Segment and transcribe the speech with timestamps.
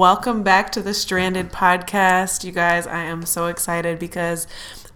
[0.00, 2.42] Welcome back to the Stranded Podcast.
[2.42, 4.46] You guys, I am so excited because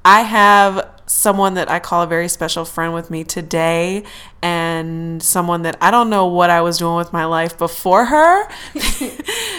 [0.02, 4.04] I have someone that I call a very special friend with me today,
[4.40, 8.48] and someone that I don't know what I was doing with my life before her,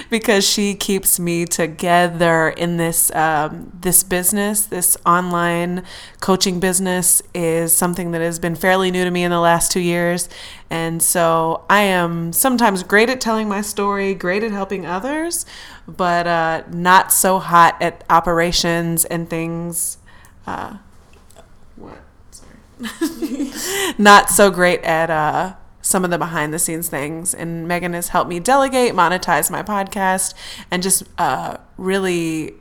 [0.09, 4.65] because she keeps me together in this um, this business.
[4.65, 5.83] This online
[6.21, 9.79] coaching business is something that has been fairly new to me in the last two
[9.79, 10.29] years,
[10.69, 15.45] and so I am sometimes great at telling my story, great at helping others,
[15.87, 19.97] but uh, not so hot at operations and things
[20.47, 20.77] uh,
[21.75, 21.97] what?
[22.31, 23.51] Sorry.
[23.97, 25.53] Not so great at uh,
[25.85, 27.33] some of the behind the scenes things.
[27.33, 30.33] And Megan has helped me delegate, monetize my podcast,
[30.71, 32.55] and just uh, really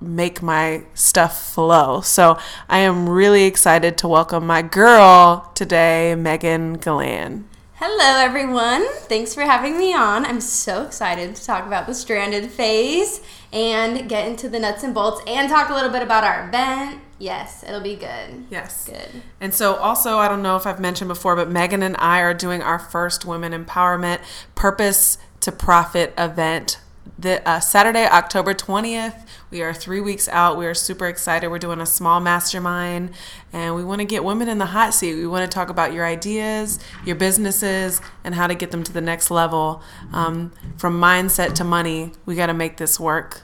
[0.00, 2.00] make my stuff flow.
[2.00, 7.44] So I am really excited to welcome my girl today, Megan Galane.
[7.74, 8.86] Hello, everyone.
[9.02, 10.24] Thanks for having me on.
[10.24, 13.20] I'm so excited to talk about the stranded phase
[13.52, 17.00] and get into the nuts and bolts and talk a little bit about our event
[17.22, 18.46] Yes, it'll be good.
[18.50, 18.86] Yes.
[18.88, 19.22] Good.
[19.40, 22.34] And so, also, I don't know if I've mentioned before, but Megan and I are
[22.34, 24.18] doing our first Women Empowerment
[24.56, 26.78] Purpose to Profit event
[27.22, 29.26] the uh, Saturday, October 20th.
[29.50, 30.58] We are three weeks out.
[30.58, 31.48] We are super excited.
[31.48, 33.12] We're doing a small mastermind
[33.52, 35.14] and we want to get women in the hot seat.
[35.14, 38.92] We want to talk about your ideas, your businesses, and how to get them to
[38.92, 39.82] the next level.
[40.12, 43.42] Um, from mindset to money, we got to make this work.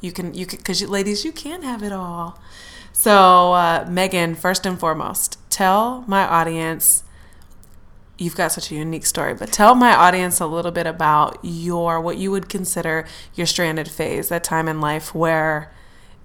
[0.00, 2.40] You can, you can, because ladies, you can have it all.
[2.92, 7.02] So, uh, Megan, first and foremost, tell my audience
[8.18, 12.00] you've got such a unique story, but tell my audience a little bit about your
[12.00, 15.72] what you would consider your stranded phase, that time in life where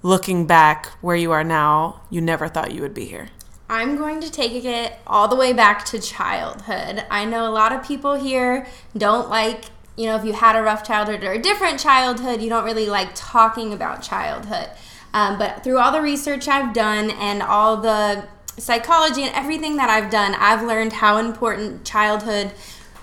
[0.02, 3.30] looking back where you are now, you never thought you would be here.
[3.70, 7.06] I'm going to take it all the way back to childhood.
[7.10, 9.66] I know a lot of people here don't like,
[9.96, 12.88] you know, if you had a rough childhood or a different childhood, you don't really
[12.88, 14.70] like talking about childhood.
[15.14, 18.28] Um, but through all the research I've done and all the
[18.58, 22.52] psychology and everything that I've done, I've learned how important childhood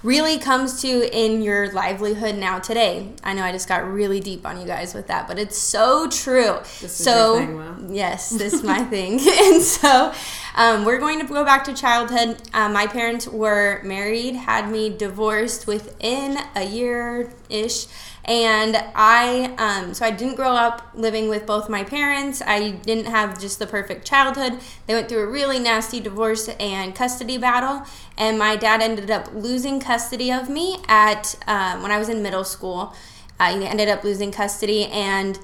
[0.02, 3.12] really comes to in your livelihood now today.
[3.22, 6.08] I know I just got really deep on you guys with that, but it's so
[6.08, 6.58] true.
[6.64, 9.20] so thing, yes, this is my thing.
[9.20, 10.12] and so
[10.54, 12.40] um, we're going to go back to childhood.
[12.54, 17.86] Uh, my parents were married, had me divorced within a year ish.
[18.24, 22.42] And I, um, so I didn't grow up living with both my parents.
[22.44, 24.60] I didn't have just the perfect childhood.
[24.86, 27.84] They went through a really nasty divorce and custody battle.
[28.18, 32.22] And my dad ended up losing custody of me at um, when I was in
[32.22, 32.94] middle school.
[33.40, 35.38] I ended up losing custody, and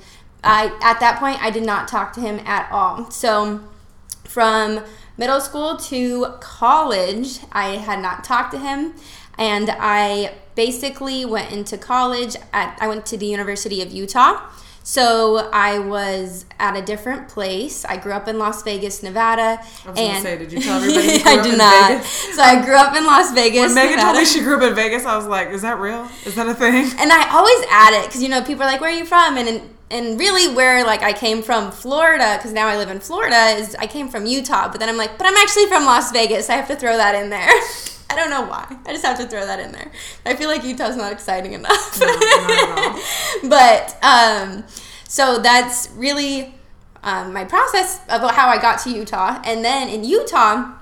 [0.44, 3.10] I at that point I did not talk to him at all.
[3.10, 3.60] So
[4.24, 4.84] from
[5.16, 8.92] middle school to college, I had not talked to him,
[9.38, 14.40] and I basically went into college at I went to the University of Utah.
[14.82, 17.84] So I was at a different place.
[17.84, 19.60] I grew up in Las Vegas, Nevada.
[19.84, 21.08] I was and say, did you tell everybody?
[21.08, 21.90] You I did not.
[21.90, 22.36] Vegas?
[22.36, 23.62] So I grew up in Las Vegas.
[23.62, 24.12] When Megan Nevada.
[24.12, 26.08] told me she grew up in Vegas, I was like, "Is that real?
[26.24, 28.80] Is that a thing?" And I always add it because you know people are like,
[28.80, 29.60] "Where are you from?" And
[29.90, 33.74] and really where like I came from Florida because now I live in Florida is
[33.76, 36.48] I came from Utah, but then I'm like, but I'm actually from Las Vegas.
[36.48, 37.50] I have to throw that in there.
[38.08, 38.76] I don't know why.
[38.86, 39.90] I just have to throw that in there.
[40.24, 42.00] I feel like Utah's not exciting enough.
[42.00, 43.00] No,
[43.48, 44.64] but um,
[45.08, 46.54] so that's really
[47.02, 49.40] um, my process about how I got to Utah.
[49.44, 50.72] And then in Utah,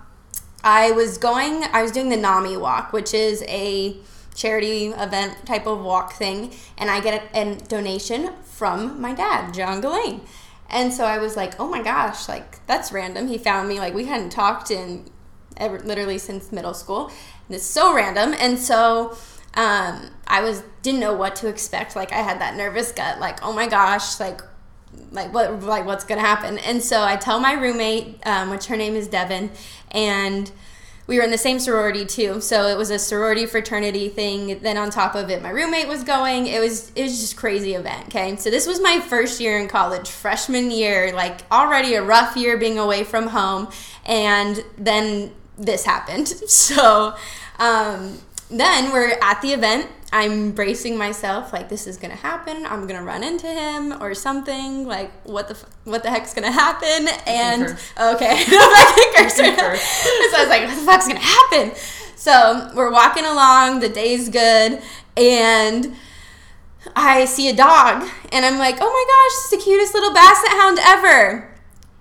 [0.62, 3.97] I was going, I was doing the NAMI walk, which is a
[4.35, 6.53] charity event type of walk thing.
[6.77, 10.20] And I get a, a donation from my dad, John Galane.
[10.70, 13.29] And so I was like, oh my gosh, like that's random.
[13.29, 15.05] He found me, like we hadn't talked in
[15.56, 17.06] ever, literally since middle school.
[17.47, 18.35] And it's so random.
[18.39, 19.17] And so
[19.55, 21.97] um, I was didn't know what to expect.
[21.97, 24.41] Like I had that nervous gut, like oh my gosh, like
[25.12, 26.59] like what like what's gonna happen.
[26.59, 29.51] And so I tell my roommate, um, which her name is Devin,
[29.91, 30.51] and
[31.06, 32.41] we were in the same sorority too.
[32.41, 34.59] So it was a sorority fraternity thing.
[34.61, 36.47] Then on top of it, my roommate was going.
[36.47, 38.06] It was it was just crazy event.
[38.06, 42.37] Okay, so this was my first year in college, freshman year, like already a rough
[42.37, 43.69] year being away from home,
[44.05, 46.33] and then this happened.
[46.47, 47.15] So
[47.59, 48.19] um,
[48.51, 49.89] then we're at the event.
[50.12, 52.65] I'm bracing myself like this is gonna happen.
[52.67, 54.87] I'm gonna run into him or something.
[54.87, 57.09] Like what the what the heck's gonna happen?
[57.27, 57.62] And
[58.01, 61.73] okay, so I was like, what the fuck's gonna happen?
[62.17, 63.81] So we're walking along.
[63.81, 64.81] The day's good,
[65.17, 65.97] and
[66.95, 70.51] I see a dog, and I'm like, oh my gosh, it's the cutest little basset
[70.51, 71.54] hound ever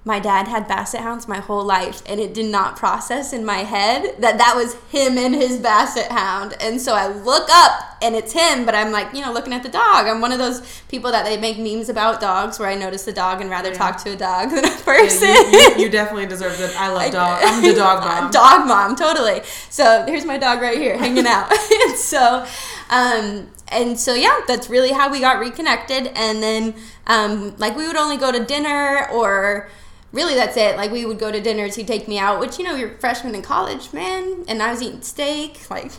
[0.05, 3.59] my dad had basset hounds my whole life and it did not process in my
[3.59, 6.55] head that that was him and his basset hound.
[6.59, 9.63] And so i look up and it's him but i'm like you know looking at
[9.63, 10.07] the dog.
[10.07, 13.13] I'm one of those people that they make memes about dogs where i notice the
[13.13, 13.77] dog and rather yeah.
[13.77, 16.75] talk to a dog than a person yeah, you, you, you, definitely deserve it.
[16.77, 18.31] I love dog i'm the dog mom.
[18.31, 19.41] Dog mom totally.
[19.69, 21.51] So here's my dog right here hanging out.
[21.83, 22.45] And so
[22.89, 26.07] um and so yeah that's really how we got reconnected.
[26.15, 26.75] And then
[27.07, 29.69] um, like we would only go to dinner or
[30.13, 30.77] really that's it.
[30.77, 33.35] Like we would go to dinners, he'd take me out, which you know, you're freshman
[33.35, 35.91] in college, man, and I was eating steak, like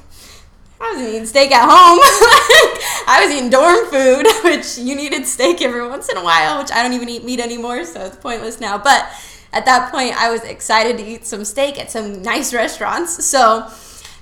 [0.81, 1.99] I was eating steak at home.
[3.07, 6.73] I was eating dorm food, which you needed steak every once in a while, which
[6.73, 8.79] I don't even eat meat anymore, so it's pointless now.
[8.79, 9.09] But
[9.53, 13.25] at that point, I was excited to eat some steak at some nice restaurants.
[13.25, 13.71] So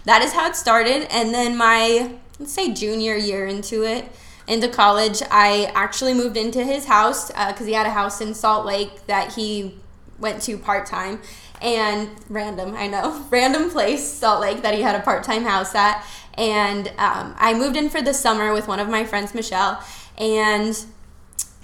[0.04, 1.08] that is how it started.
[1.10, 4.04] And then my, let's say, junior year into it,
[4.52, 8.34] into college, I actually moved into his house because uh, he had a house in
[8.34, 9.76] Salt Lake that he
[10.18, 11.20] went to part time
[11.62, 15.74] and random, I know, random place, Salt Lake, that he had a part time house
[15.74, 16.04] at.
[16.34, 19.82] And um, I moved in for the summer with one of my friends, Michelle.
[20.18, 20.78] And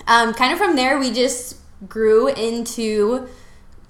[0.06, 1.56] um, kind of from there, we just
[1.88, 3.28] grew into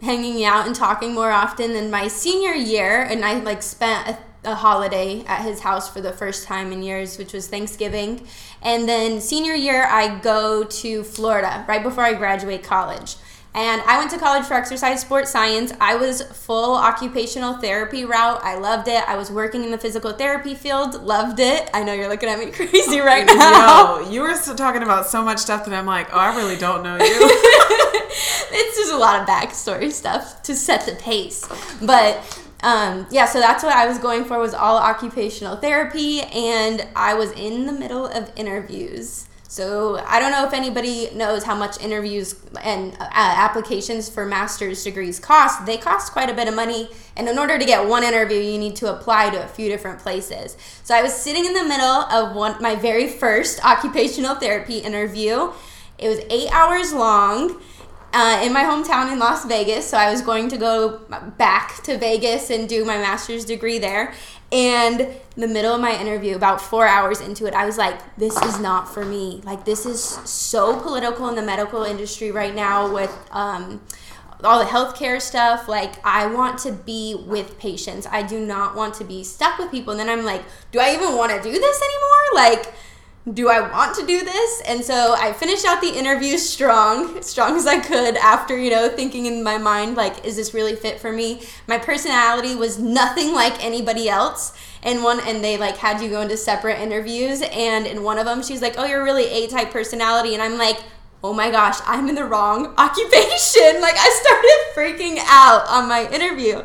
[0.00, 1.72] hanging out and talking more often.
[1.76, 4.18] And my senior year, and I like spent
[4.50, 8.26] a, holiday at his house for the first time in years, which was Thanksgiving.
[8.62, 13.16] And then senior year, I go to Florida right before I graduate college.
[13.54, 15.72] And I went to college for exercise sports science.
[15.80, 18.40] I was full occupational therapy route.
[18.42, 19.02] I loved it.
[19.08, 21.02] I was working in the physical therapy field.
[21.02, 21.68] Loved it.
[21.72, 24.00] I know you're looking at me crazy oh, right now.
[24.00, 26.82] Yo, you were talking about so much stuff that I'm like, oh, I really don't
[26.82, 27.00] know you.
[27.02, 31.48] it's just a lot of backstory stuff to set the pace.
[31.82, 32.22] But
[32.62, 37.14] um, yeah, so that's what I was going for was all occupational therapy, and I
[37.14, 41.80] was in the middle of interviews so I don't know if anybody knows how much
[41.80, 45.64] interviews and uh, applications for master's degrees cost.
[45.64, 48.58] They cost quite a bit of money, and in order to get one interview, you
[48.58, 50.58] need to apply to a few different places.
[50.84, 55.50] So I was sitting in the middle of one my very first occupational therapy interview.
[55.96, 57.58] It was eight hours long.
[58.10, 59.86] Uh, in my hometown in Las Vegas.
[59.86, 60.98] So I was going to go
[61.36, 64.14] back to Vegas and do my master's degree there.
[64.50, 68.34] And the middle of my interview, about four hours into it, I was like, this
[68.42, 69.42] is not for me.
[69.44, 73.82] Like, this is so political in the medical industry right now with um,
[74.42, 75.68] all the healthcare stuff.
[75.68, 78.06] Like, I want to be with patients.
[78.10, 79.90] I do not want to be stuck with people.
[79.90, 82.34] And then I'm like, do I even want to do this anymore?
[82.34, 82.74] Like,
[83.34, 84.62] do I want to do this?
[84.66, 88.88] And so I finished out the interview strong, strong as I could after, you know,
[88.88, 91.42] thinking in my mind, like, is this really fit for me?
[91.66, 94.56] My personality was nothing like anybody else.
[94.82, 97.42] And one, and they like had you go into separate interviews.
[97.42, 100.34] And in one of them, she's like, oh, you're really A type personality.
[100.34, 100.78] And I'm like,
[101.24, 103.80] oh my gosh, I'm in the wrong occupation.
[103.80, 106.62] Like I started freaking out on my interview.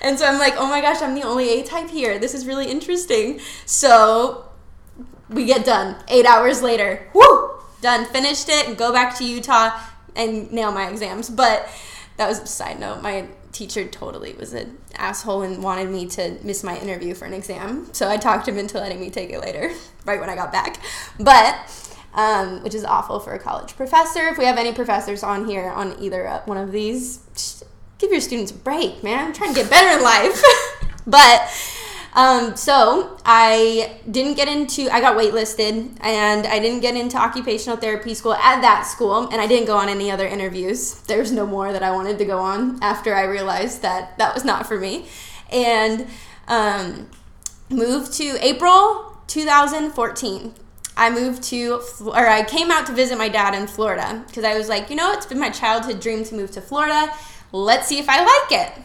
[0.00, 2.18] And so I'm like, oh my gosh, I'm the only A type here.
[2.18, 3.40] This is really interesting.
[3.64, 4.46] So
[5.28, 5.96] we get done.
[6.08, 9.78] Eight hours later, whoo, done, finished it, and go back to Utah
[10.14, 11.28] and nail my exams.
[11.28, 11.68] But
[12.16, 13.02] that was a side note.
[13.02, 17.32] My teacher totally was an asshole and wanted me to miss my interview for an
[17.32, 17.88] exam.
[17.92, 19.72] So I talked him into letting me take it later,
[20.04, 20.80] right when I got back.
[21.18, 21.56] But
[22.16, 24.28] um, which is awful for a college professor.
[24.28, 27.62] If we have any professors on here on either uh, one of these,
[27.98, 29.26] give your students a break, man.
[29.26, 30.42] I'm trying to get better in life.
[31.06, 31.42] but
[32.16, 37.76] um, so I didn't get into, I got waitlisted and I didn't get into occupational
[37.76, 40.94] therapy school at that school and I didn't go on any other interviews.
[41.02, 44.46] There's no more that I wanted to go on after I realized that that was
[44.46, 45.04] not for me.
[45.52, 46.06] And
[46.48, 47.10] um,
[47.68, 50.54] moved to April 2014.
[50.96, 54.56] I moved to, or I came out to visit my dad in Florida because I
[54.56, 57.12] was like, you know, it's been my childhood dream to move to Florida.
[57.52, 58.82] Let's see if I like it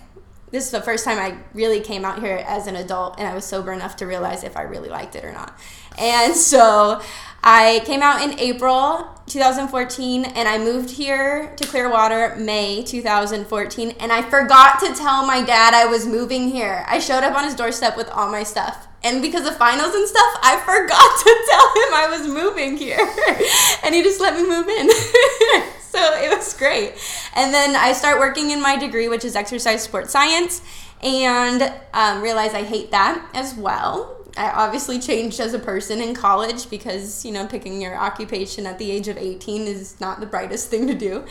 [0.52, 3.34] this is the first time I really came out here as an adult and I
[3.34, 5.58] was sober enough to realize if I really liked it or not.
[5.98, 7.02] And so
[7.44, 14.12] I came out in April 2014 and I moved here to Clearwater May 2014 and
[14.12, 16.86] I forgot to tell my dad I was moving here.
[16.88, 18.88] I showed up on his doorstep with all my stuff.
[19.04, 23.00] And because of finals and stuff, I forgot to tell him I was moving here.
[23.84, 24.90] and he just let me move in.
[25.82, 26.94] so it was great.
[27.36, 30.62] And then I start working in my degree, which is exercise sports science,
[31.02, 34.18] and um, realize I hate that as well.
[34.38, 38.78] I obviously changed as a person in college because, you know, picking your occupation at
[38.78, 41.26] the age of 18 is not the brightest thing to do.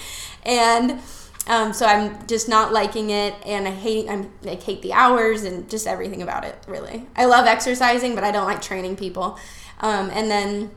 [0.44, 1.00] And
[1.47, 5.44] um, so I'm just not liking it, and I hate I'm I hate the hours
[5.44, 6.56] and just everything about it.
[6.66, 9.38] Really, I love exercising, but I don't like training people.
[9.80, 10.70] Um, and then,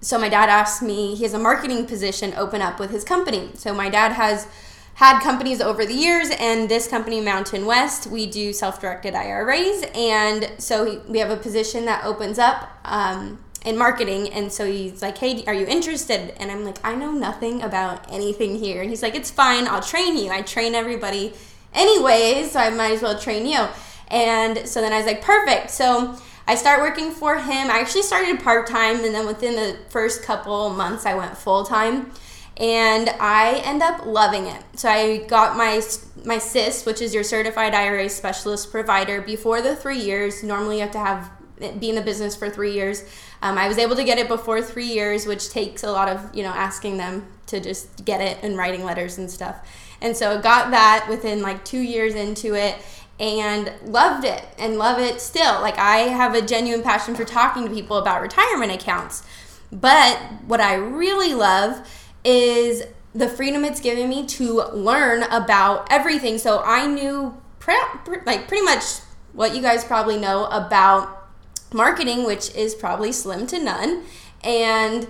[0.00, 1.14] so my dad asked me.
[1.14, 3.50] He has a marketing position open up with his company.
[3.54, 4.46] So my dad has
[4.94, 10.52] had companies over the years, and this company, Mountain West, we do self-directed IRAs, and
[10.58, 12.68] so we have a position that opens up.
[12.84, 16.34] Um, in marketing and so he's like hey are you interested?
[16.40, 18.80] And i'm like i know nothing about anything here.
[18.80, 20.30] And he's like it's fine i'll train you.
[20.30, 21.32] I train everybody
[21.74, 23.66] anyways so i might as well train you.
[24.08, 25.70] And so then i was like perfect.
[25.70, 27.70] So i start working for him.
[27.70, 32.12] I actually started part-time and then within the first couple months i went full-time
[32.56, 34.62] and i end up loving it.
[34.76, 35.82] So i got my
[36.24, 40.42] my CIS which is your certified ira specialist provider before the three years.
[40.42, 41.30] Normally you have to have
[41.78, 43.04] be in the business for three years
[43.42, 46.34] um, I was able to get it before three years, which takes a lot of
[46.34, 49.56] you know asking them to just get it and writing letters and stuff.
[50.00, 52.76] And so got that within like two years into it
[53.18, 55.60] and loved it and love it still.
[55.60, 59.24] Like I have a genuine passion for talking to people about retirement accounts.
[59.72, 61.86] But what I really love
[62.24, 62.82] is
[63.14, 66.38] the freedom it's given me to learn about everything.
[66.38, 67.74] So I knew pre-
[68.04, 68.84] pre- like pretty much
[69.32, 71.19] what you guys probably know about
[71.72, 74.04] marketing, which is probably slim to none.
[74.42, 75.08] And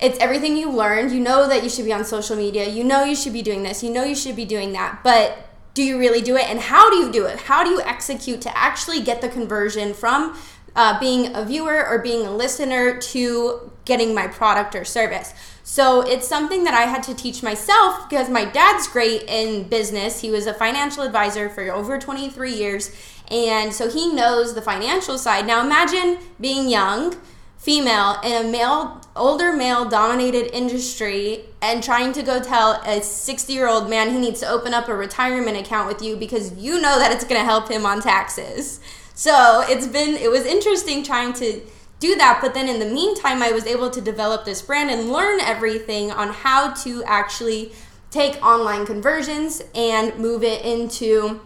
[0.00, 1.12] it's everything you learned.
[1.12, 2.68] You know that you should be on social media.
[2.68, 3.82] You know you should be doing this.
[3.82, 5.00] You know you should be doing that.
[5.04, 6.48] But do you really do it?
[6.48, 7.42] And how do you do it?
[7.42, 10.36] How do you execute to actually get the conversion from
[10.74, 15.32] uh, being a viewer or being a listener to getting my product or service?
[15.62, 20.20] So it's something that I had to teach myself because my dad's great in business.
[20.20, 22.90] He was a financial advisor for over 23 years
[23.30, 25.46] and so he knows the financial side.
[25.46, 27.16] Now imagine being young,
[27.56, 33.52] female, in a male, older male dominated industry and trying to go tell a 60
[33.52, 36.80] year old man he needs to open up a retirement account with you because you
[36.80, 38.80] know that it's going to help him on taxes.
[39.14, 41.60] So it's been, it was interesting trying to
[42.00, 42.40] do that.
[42.42, 46.10] But then in the meantime, I was able to develop this brand and learn everything
[46.10, 47.72] on how to actually
[48.10, 51.40] take online conversions and move it into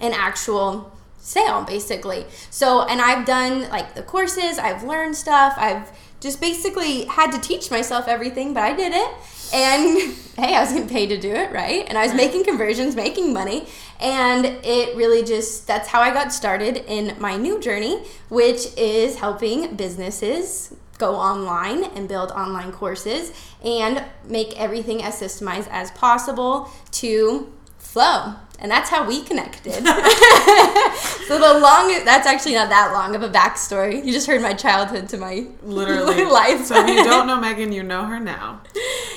[0.00, 2.24] an actual sale basically.
[2.50, 7.40] So, and I've done like the courses, I've learned stuff, I've just basically had to
[7.40, 9.10] teach myself everything, but I did it.
[9.52, 11.84] And hey, I was getting paid to do it, right?
[11.88, 13.66] And I was making conversions, making money.
[14.00, 19.16] And it really just, that's how I got started in my new journey, which is
[19.16, 23.32] helping businesses go online and build online courses
[23.64, 29.72] and make everything as systemized as possible to flow and that's how we connected.
[29.74, 34.04] so the long that's actually not that long of a backstory.
[34.04, 36.66] You just heard my childhood to my literally life.
[36.66, 38.62] so if you don't know Megan, you know her now.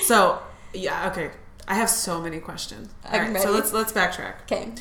[0.02, 0.40] So
[0.72, 1.30] yeah, okay.
[1.68, 2.88] I have so many questions.
[3.10, 4.42] All right, so let's let's backtrack.
[4.42, 4.72] Okay.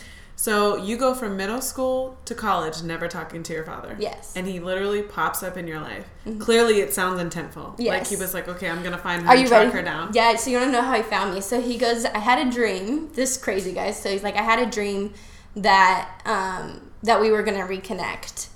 [0.43, 3.95] So you go from middle school to college never talking to your father.
[3.97, 4.33] Yes.
[4.35, 6.05] And he literally pops up in your life.
[6.25, 6.39] Mm-hmm.
[6.39, 7.75] Clearly it sounds intentful.
[7.77, 7.87] Yes.
[7.87, 9.77] Like he was like, okay, I'm gonna find her Are you track ready?
[9.77, 10.11] her down.
[10.13, 11.39] Yeah, so you wanna know how he found me.
[11.39, 13.09] So he goes, I had a dream.
[13.13, 13.97] This crazy guys.
[13.97, 15.13] So he's like, I had a dream
[15.55, 18.49] that um, that we were gonna reconnect.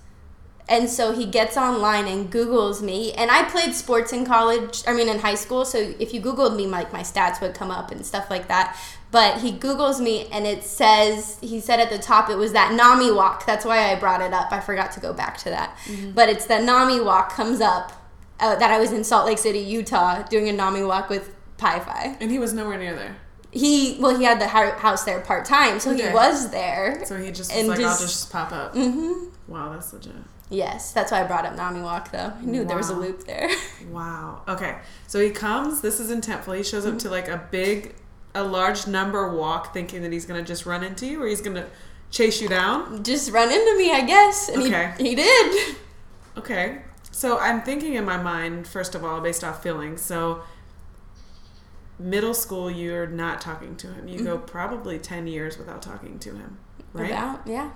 [0.69, 3.13] And so he gets online and Googles me.
[3.13, 5.63] And I played sports in college, I mean, in high school.
[5.63, 8.77] So if you Googled me, like my stats would come up and stuff like that.
[9.09, 12.73] But he Googles me and it says, he said at the top it was that
[12.73, 13.45] NAMI walk.
[13.45, 14.51] That's why I brought it up.
[14.51, 15.77] I forgot to go back to that.
[15.85, 16.11] Mm-hmm.
[16.11, 17.93] But it's the NAMI walk comes up
[18.41, 21.79] uh, that I was in Salt Lake City, Utah, doing a NAMI walk with Pi
[21.79, 22.17] Phi.
[22.19, 23.15] And he was nowhere near there.
[23.51, 25.79] He, well, he had the house there part time.
[25.79, 26.09] So okay.
[26.09, 27.05] he was there.
[27.05, 28.75] So he just was like, just, I'll just pop up.
[28.75, 29.51] Mm-hmm.
[29.51, 30.13] Wow, that's legit.
[30.49, 32.31] Yes, that's why I brought up Nami Walk though.
[32.37, 32.67] I knew wow.
[32.67, 33.49] there was a loop there.
[33.91, 34.41] wow.
[34.47, 34.77] Okay.
[35.07, 36.55] So he comes, this is intentful.
[36.55, 37.95] He shows up to like a big
[38.33, 41.65] a large number walk thinking that he's gonna just run into you or he's gonna
[42.11, 43.03] chase you down?
[43.03, 44.49] Just run into me, I guess.
[44.49, 44.93] And okay.
[44.97, 45.75] he, he did.
[46.37, 46.81] Okay.
[47.11, 50.01] So I'm thinking in my mind, first of all, based off feelings.
[50.01, 50.43] So
[51.99, 54.07] middle school you're not talking to him.
[54.07, 54.25] You mm-hmm.
[54.25, 56.59] go probably ten years without talking to him.
[56.93, 57.11] Right?
[57.11, 57.71] About, yeah.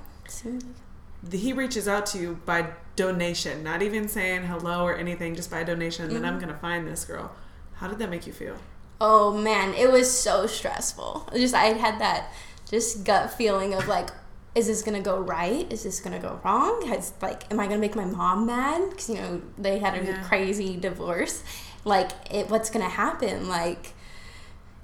[1.29, 5.63] He reaches out to you by donation, not even saying hello or anything, just by
[5.63, 6.47] donation, and then I'm mm-hmm.
[6.47, 7.31] gonna find this girl.
[7.73, 8.57] How did that make you feel?
[8.99, 11.29] Oh man, it was so stressful.
[11.33, 12.31] Just I had that
[12.69, 14.09] just gut feeling of like,
[14.55, 15.71] is this gonna go right?
[15.71, 16.85] Is this gonna go wrong?
[16.87, 18.89] Has like, am I gonna make my mom mad?
[18.89, 20.23] Because you know they had a Yeah.
[20.23, 21.43] crazy divorce.
[21.83, 23.49] Like, it, what's gonna happen?
[23.49, 23.93] Like,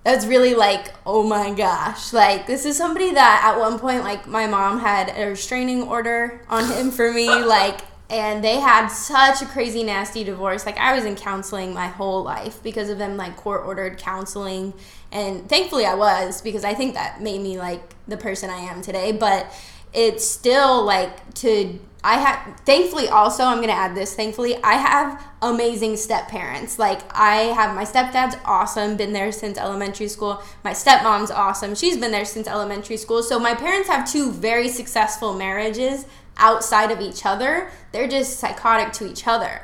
[0.08, 2.14] that's really like, oh my gosh!
[2.14, 6.40] Like, this is somebody that at one point, like, my mom had a restraining order
[6.48, 7.28] on him for me.
[7.48, 11.88] Like, and they had such a crazy nasty divorce like i was in counseling my
[11.88, 14.74] whole life because of them like court ordered counseling
[15.12, 18.82] and thankfully i was because i think that made me like the person i am
[18.82, 19.52] today but
[19.98, 25.22] it's still like to i have thankfully also i'm gonna add this thankfully i have
[25.42, 30.72] amazing step parents like i have my stepdad's awesome been there since elementary school my
[30.72, 35.34] stepmom's awesome she's been there since elementary school so my parents have two very successful
[35.34, 36.06] marriages
[36.38, 37.70] outside of each other.
[37.92, 39.62] They're just psychotic to each other.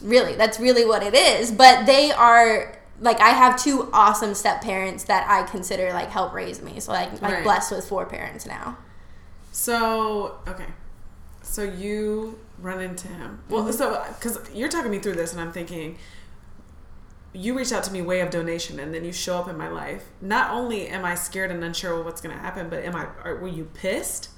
[0.00, 1.50] Really, that's really what it is.
[1.50, 6.32] But they are like I have two awesome step parents that I consider like help
[6.32, 6.80] raise me.
[6.80, 7.44] So like like Right.
[7.44, 8.78] blessed with four parents now.
[9.52, 10.68] So okay,
[11.42, 13.40] so you run into him.
[13.48, 15.98] Well, so because you're talking me through this, and I'm thinking,
[17.34, 19.68] you reached out to me way of donation, and then you show up in my
[19.68, 20.06] life.
[20.20, 23.06] Not only am I scared and unsure of what's going to happen, but am I?
[23.22, 24.30] Are, were you pissed?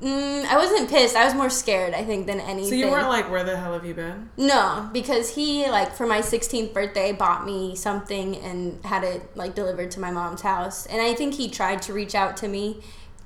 [0.00, 1.16] Mm, I wasn't pissed.
[1.16, 2.70] I was more scared, I think, than anything.
[2.70, 4.30] So you weren't like, where the hell have you been?
[4.36, 9.56] No, because he like for my 16th birthday bought me something and had it like
[9.56, 10.86] delivered to my mom's house.
[10.86, 12.80] And I think he tried to reach out to me,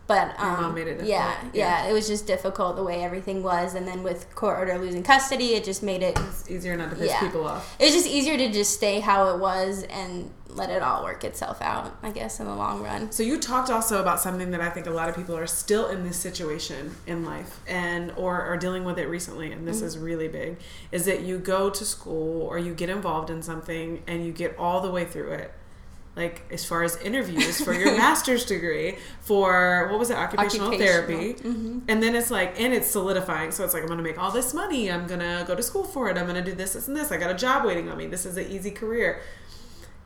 [0.06, 1.54] but um, mom made it yeah, difficult.
[1.54, 1.90] yeah, Yeah.
[1.90, 3.74] it was just difficult the way everything was.
[3.74, 6.18] And then with court order losing custody, it just made it.
[6.18, 7.20] It's easier not to piss Yeah.
[7.20, 7.74] people off.
[7.78, 11.24] It was just easier to just stay how it was and let it all work
[11.24, 11.96] itself out.
[12.02, 13.10] I guess in the long run.
[13.10, 15.88] So you talked also about something that I think a lot of people are still
[15.88, 19.96] in this situation in life and or are dealing with it recently and this is
[19.96, 20.58] really big
[20.90, 24.54] is that you go to school or you get involved in something and you get
[24.58, 25.52] all the way through it.
[26.14, 31.06] Like as far as interviews for your master's degree for what was it occupational, Occupational.
[31.06, 31.42] therapy.
[31.42, 31.78] Mm-hmm.
[31.88, 33.50] And then it's like and it's solidifying.
[33.50, 34.90] So it's like I'm going to make all this money.
[34.90, 36.18] I'm going to go to school for it.
[36.18, 37.10] I'm going to do this this and this.
[37.10, 38.06] I got a job waiting on me.
[38.06, 39.22] This is an easy career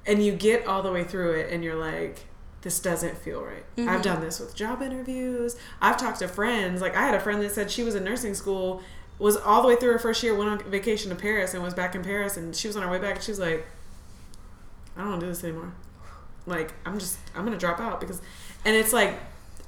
[0.07, 2.27] and you get all the way through it and you're like
[2.63, 4.03] this doesn't feel right i've mm-hmm.
[4.03, 7.53] done this with job interviews i've talked to friends like i had a friend that
[7.53, 8.83] said she was in nursing school
[9.19, 11.75] was all the way through her first year went on vacation to paris and was
[11.75, 13.67] back in paris and she was on her way back and she was like
[14.97, 15.73] i don't want to do this anymore
[16.47, 18.21] like i'm just i'm gonna drop out because
[18.65, 19.15] and it's like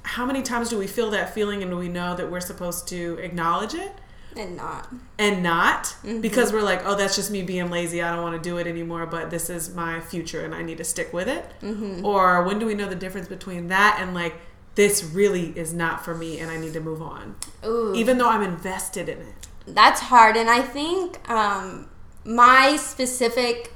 [0.03, 2.87] how many times do we feel that feeling and do we know that we're supposed
[2.87, 3.91] to acknowledge it
[4.37, 4.87] And not.
[5.17, 6.21] and not Mm-hmm.
[6.21, 8.01] because we're like, oh, that's just me being lazy.
[8.01, 10.77] I don't want to do it anymore, but this is my future and I need
[10.77, 11.45] to stick with it.
[11.61, 12.05] Mm-hmm.
[12.05, 14.35] Or when do we know the difference between that and like,
[14.75, 17.93] this really is not for me and I need to move on, Ooh.
[17.95, 19.47] even though I'm invested in it?
[19.67, 21.87] that's hard and i think um,
[22.25, 23.73] my specific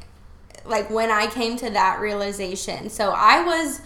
[0.66, 2.90] like when i came to that realization.
[2.90, 3.82] So i was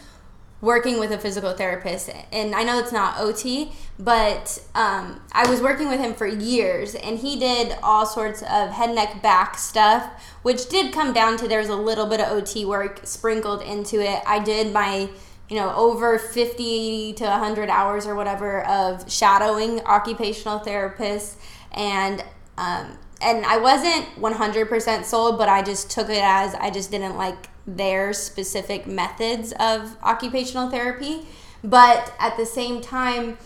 [0.59, 5.61] working with a physical therapist and i know it's not ot but um, i was
[5.61, 10.09] working with him for years and he did all sorts of head neck back stuff
[10.47, 13.99] which did come down to there was a little bit of ot work sprinkled into
[13.99, 14.21] it.
[14.25, 15.09] I did my
[15.49, 21.35] you know over 50 to 100 hours or whatever of shadowing occupational therapists
[21.73, 22.23] and
[22.57, 27.17] um, and I wasn't 100% sold, but I just took it as I just didn't
[27.17, 31.25] like their specific methods of occupational therapy.
[31.63, 33.37] But at the same time,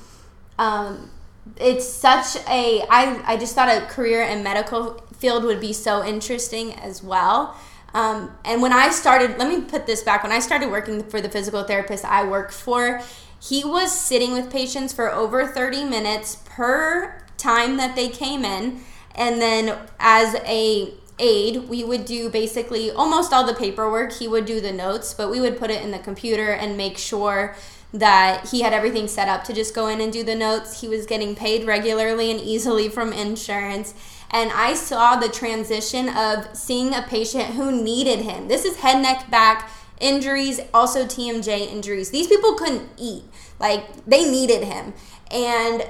[0.60, 1.10] um,
[1.57, 6.05] it's such a I, I just thought a career in medical field would be so
[6.05, 7.55] interesting as well.
[7.93, 10.23] Um, and when i started let me put this back.
[10.23, 13.01] When i started working for the physical therapist i worked for
[13.41, 18.81] he was sitting with patients for over 30 minutes per time that they came in
[19.15, 24.45] and then as a aide we would do basically almost all the paperwork he would
[24.45, 27.56] do the notes but we would put it in the computer and make sure
[27.93, 30.82] that he had everything set up to just go in and do the notes.
[30.82, 33.93] He was getting paid regularly and easily from insurance.
[34.30, 38.47] And I saw the transition of seeing a patient who needed him.
[38.47, 39.69] This is head, neck, back
[40.00, 42.12] injuries, also TMJ injuries.
[42.12, 43.24] These people couldn't eat.
[43.60, 44.93] Like, they needed him.
[45.30, 45.84] And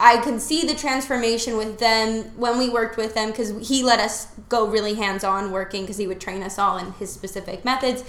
[0.00, 4.00] I can see the transformation with them when we worked with them because he let
[4.00, 7.66] us go really hands on working because he would train us all in his specific
[7.66, 8.02] methods.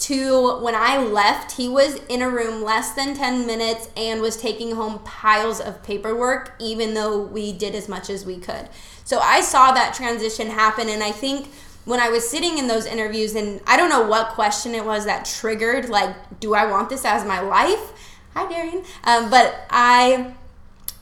[0.00, 4.36] To when I left, he was in a room less than 10 minutes and was
[4.36, 8.68] taking home piles of paperwork, even though we did as much as we could.
[9.04, 11.48] So I saw that transition happen, and I think
[11.86, 15.06] when I was sitting in those interviews, and I don't know what question it was
[15.06, 17.92] that triggered, like, do I want this as my life?
[18.34, 18.84] Hi, Darian.
[19.02, 20.34] Um, but I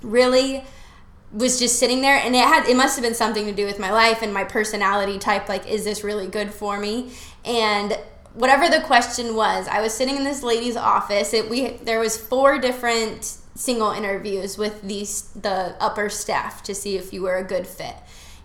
[0.02, 0.64] really
[1.32, 3.78] was just sitting there and it had it must have been something to do with
[3.78, 7.12] my life and my personality type like is this really good for me?
[7.44, 7.98] And
[8.34, 11.34] whatever the question was i was sitting in this lady's office.
[11.34, 16.96] It we there was four different single interviews with these the upper staff to see
[16.96, 17.96] if you were a good fit.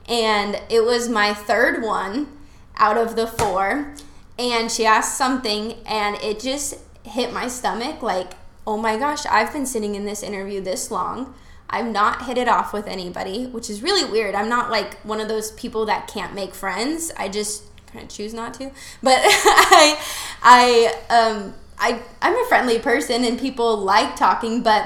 [0.07, 2.37] And it was my third one
[2.77, 3.93] out of the four.
[4.39, 8.33] And she asked something and it just hit my stomach like
[8.71, 11.33] oh my gosh i've been sitting in this interview this long
[11.73, 14.35] I've not hit it off with anybody, which is really weird.
[14.35, 17.13] I'm not like one of those people that can't make friends.
[17.15, 18.71] I just kind of choose not to.
[19.01, 19.97] But I,
[20.43, 24.85] I, um, I, I'm a friendly person and people like talking, but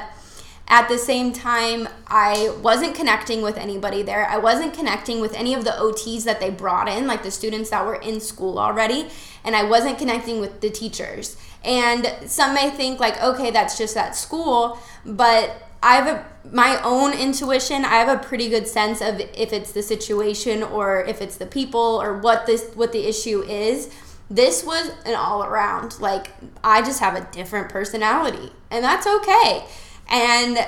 [0.67, 4.27] at the same time, I wasn't connecting with anybody there.
[4.27, 7.69] I wasn't connecting with any of the OTs that they brought in, like the students
[7.69, 9.07] that were in school already,
[9.43, 11.37] and I wasn't connecting with the teachers.
[11.63, 16.81] And some may think, like, okay, that's just at school, but I have a my
[16.83, 17.85] own intuition.
[17.85, 21.45] I have a pretty good sense of if it's the situation or if it's the
[21.45, 23.93] people or what this what the issue is.
[24.29, 26.31] This was an all around like
[26.63, 29.65] I just have a different personality and that's okay.
[30.07, 30.59] And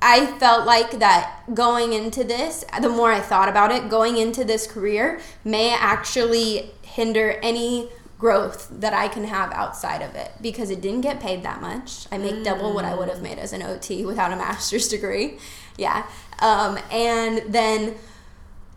[0.00, 4.44] I felt like that going into this, the more I thought about it, going into
[4.44, 10.70] this career may actually hinder any growth that I can have outside of it because
[10.70, 12.06] it didn't get paid that much.
[12.12, 12.44] I make mm.
[12.44, 15.38] double what I would have made as an OT without a master's degree.
[15.76, 16.06] Yeah.
[16.38, 17.96] Um, and then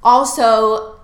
[0.04, 1.00] also,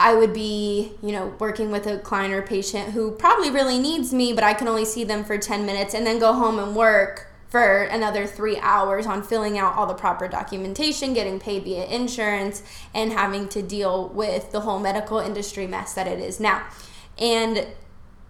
[0.00, 4.12] I would be, you know, working with a client or patient who probably really needs
[4.12, 6.74] me, but I can only see them for 10 minutes and then go home and
[6.74, 11.86] work for another three hours on filling out all the proper documentation, getting paid via
[11.86, 16.66] insurance, and having to deal with the whole medical industry mess that it is now.
[17.16, 17.66] And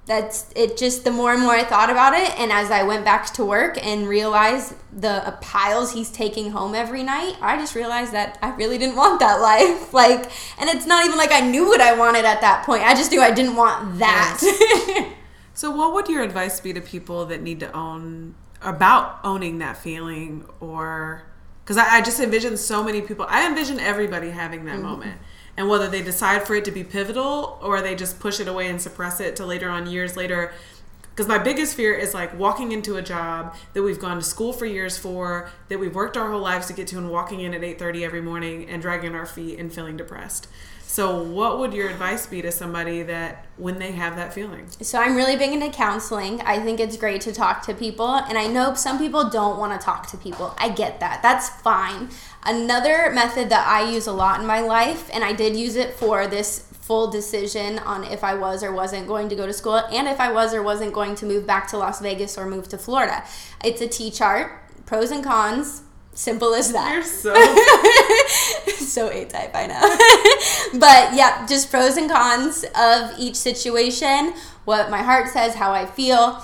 [0.04, 3.04] that's it just the more and more I thought about it and as I went
[3.04, 7.74] back to work and realized the uh, piles he's taking home every night I just
[7.74, 11.40] realized that I really didn't want that life like and it's not even like I
[11.40, 15.12] knew what I wanted at that point I just knew I didn't want that yes.
[15.54, 18.36] so what would your advice be to people that need to own
[18.66, 21.22] about owning that feeling or
[21.64, 24.82] because I, I, just envision so many people I envision everybody having that mm-hmm.
[24.82, 25.20] moment.
[25.56, 28.68] And whether they decide for it to be pivotal or they just push it away
[28.68, 30.52] and suppress it to later on years later.
[31.00, 34.52] Because my biggest fear is like walking into a job that we've gone to school
[34.52, 37.54] for years for that we've worked our whole lives to get to and walking in
[37.54, 40.46] at 8.30 every morning and dragging our feet and feeling depressed
[40.86, 44.66] so what would your advice be to somebody that when they have that feeling?
[44.80, 46.40] So i'm really big into counseling.
[46.42, 49.78] I think it's great to talk to people and i know some people don't want
[49.78, 50.54] to talk to people.
[50.58, 51.22] I get that.
[51.22, 52.10] That's fine.
[52.44, 55.94] Another method that I use a lot in my life, and I did use it
[55.94, 59.78] for this full decision on if I was or wasn't going to go to school
[59.90, 62.68] and if I was or wasn't going to move back to Las Vegas or move
[62.68, 63.24] to Florida.
[63.64, 64.52] It's a T chart,
[64.86, 65.82] pros and cons.
[66.16, 66.94] Simple as that.
[66.94, 67.34] You're so
[68.86, 70.78] so A type, I know.
[70.80, 74.32] but yeah, just pros and cons of each situation,
[74.64, 76.42] what my heart says, how I feel.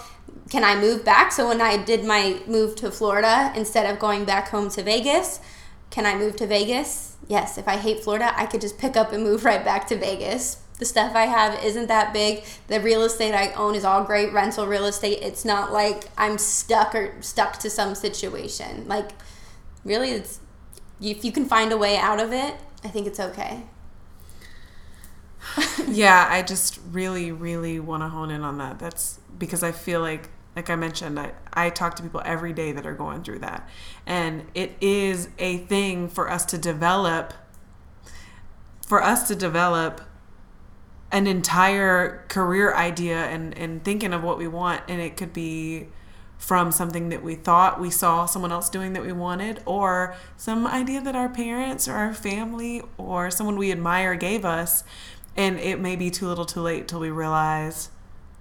[0.51, 1.33] Can I move back?
[1.33, 5.41] So when I did my move to Florida, instead of going back home to Vegas,
[5.89, 7.17] can I move to Vegas?
[7.27, 7.57] Yes.
[7.57, 10.59] If I hate Florida, I could just pick up and move right back to Vegas.
[10.81, 12.45] The stuff I have isn't that big.
[12.69, 15.21] The real estate I own is all great rental real estate.
[15.23, 18.87] It's not like I'm stuck or stuck to some situation.
[18.87, 19.13] Like,
[19.85, 20.41] really, it's
[21.01, 23.65] if you can find a way out of it, I think it's okay.
[25.89, 28.79] yeah, I just really, really want to hone in on that.
[28.79, 32.73] That's because I feel like like I mentioned, I, I talk to people every day
[32.73, 33.67] that are going through that.
[34.07, 37.33] And it is a thing for us to develop,
[38.87, 40.03] for us to develop
[41.11, 44.83] an entire career idea and, and thinking of what we want.
[44.89, 45.89] And it could be
[46.43, 50.67] from something that we thought we saw someone else doing that we wanted, or some
[50.67, 54.83] idea that our parents or our family or someone we admire gave us.
[55.37, 57.91] And it may be too little too late till we realize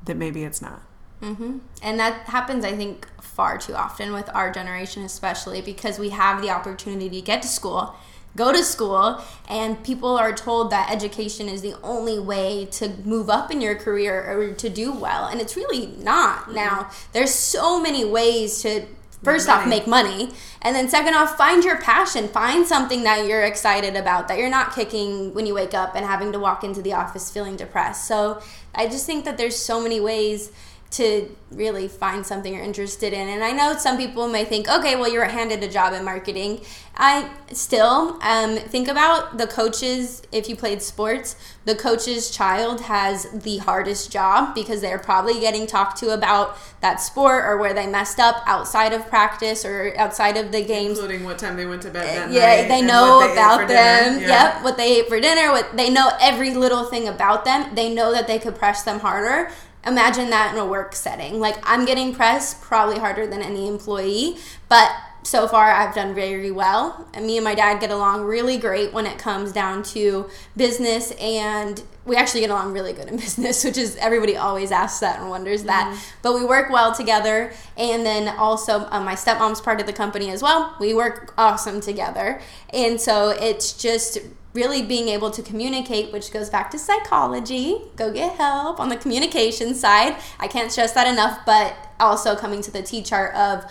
[0.04, 0.82] that maybe it's not.
[1.22, 1.60] Mm-hmm.
[1.84, 6.42] And that happens, I think, far too often with our generation, especially because we have
[6.42, 7.96] the opportunity to get to school,
[8.36, 13.30] go to school, and people are told that education is the only way to move
[13.30, 15.26] up in your career or to do well.
[15.26, 16.44] And it's really not.
[16.44, 16.56] Mm-hmm.
[16.56, 18.86] Now, there's so many ways to
[19.24, 20.30] first off make money
[20.64, 24.50] and then second off find your passion find something that you're excited about that you're
[24.50, 28.08] not kicking when you wake up and having to walk into the office feeling depressed
[28.08, 28.42] so
[28.74, 30.52] i just think that there's so many ways
[30.92, 33.30] to really find something you're interested in.
[33.30, 36.62] And I know some people may think, okay, well, you're handed a job in marketing.
[36.96, 43.30] I still um, think about the coaches, if you played sports, the coach's child has
[43.32, 47.86] the hardest job because they're probably getting talked to about that sport or where they
[47.86, 50.98] messed up outside of practice or outside of the games.
[50.98, 54.20] Including what time they went to bed that yeah, they know they about them.
[54.20, 54.56] Yeah.
[54.56, 55.52] Yep, what they ate for dinner.
[55.52, 57.76] What they know every little thing about them.
[57.76, 59.52] They know that they could press them harder.
[59.86, 61.40] Imagine that in a work setting.
[61.40, 64.92] Like I'm getting pressed probably harder than any employee, but
[65.24, 67.08] so far I've done very well.
[67.14, 71.12] And me and my dad get along really great when it comes down to business
[71.12, 75.20] and we actually get along really good in business, which is everybody always asks that
[75.20, 76.00] and wonders that.
[76.22, 77.54] But we work well together.
[77.78, 80.76] And then also, uh, my stepmom's part of the company as well.
[80.80, 82.42] We work awesome together.
[82.74, 84.18] And so it's just
[84.54, 87.82] really being able to communicate, which goes back to psychology.
[87.96, 90.18] Go get help on the communication side.
[90.40, 93.64] I can't stress that enough, but also coming to the T chart of,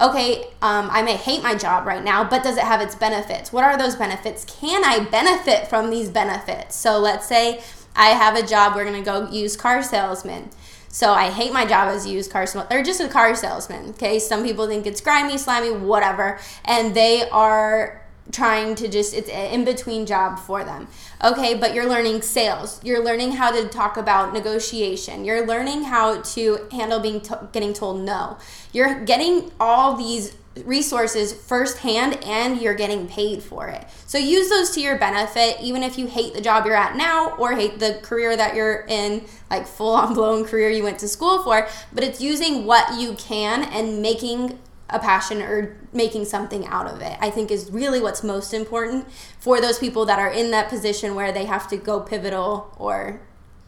[0.00, 3.52] okay, um, I may hate my job right now, but does it have its benefits?
[3.52, 4.44] What are those benefits?
[4.44, 6.76] Can I benefit from these benefits?
[6.76, 7.62] So let's say
[7.94, 10.50] I have a job, we're gonna go used car salesman.
[10.88, 13.90] So I hate my job as a used car salesman, or just a car salesman.
[13.90, 19.28] Okay, some people think it's grimy, slimy, whatever, and they are trying to just it's
[19.28, 20.88] an in between job for them.
[21.22, 22.80] Okay, but you're learning sales.
[22.84, 25.24] You're learning how to talk about negotiation.
[25.24, 28.38] You're learning how to handle being to- getting told no.
[28.72, 30.34] You're getting all these
[30.64, 33.86] resources firsthand and you're getting paid for it.
[34.06, 37.36] So use those to your benefit even if you hate the job you're at now
[37.36, 41.08] or hate the career that you're in, like full on blown career you went to
[41.08, 44.58] school for, but it's using what you can and making
[44.88, 47.18] a passion or making something out of it.
[47.20, 49.06] I think is really what's most important
[49.38, 53.20] for those people that are in that position where they have to go pivotal or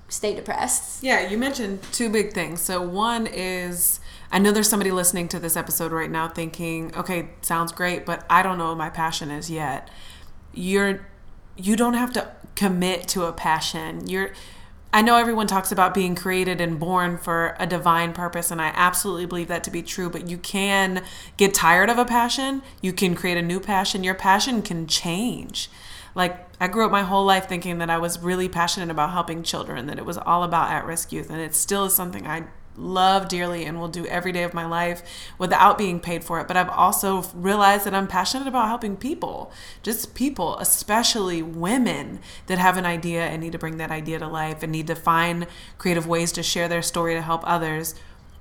[0.08, 1.02] stay depressed.
[1.02, 2.60] Yeah, you mentioned two big things.
[2.60, 4.00] So one is
[4.30, 8.24] I know there's somebody listening to this episode right now thinking, "Okay, sounds great, but
[8.30, 9.88] I don't know what my passion is yet."
[10.52, 11.06] You're
[11.56, 14.08] you don't have to commit to a passion.
[14.08, 14.30] You're
[14.90, 18.72] I know everyone talks about being created and born for a divine purpose, and I
[18.74, 20.08] absolutely believe that to be true.
[20.08, 21.04] But you can
[21.36, 24.02] get tired of a passion, you can create a new passion.
[24.02, 25.68] Your passion can change.
[26.14, 29.42] Like, I grew up my whole life thinking that I was really passionate about helping
[29.42, 32.44] children, that it was all about at risk youth, and it still is something I
[32.78, 35.02] love dearly and will do every day of my life
[35.36, 36.48] without being paid for it.
[36.48, 42.58] But I've also realized that I'm passionate about helping people, just people, especially women that
[42.58, 45.46] have an idea and need to bring that idea to life and need to find
[45.76, 47.94] creative ways to share their story to help others.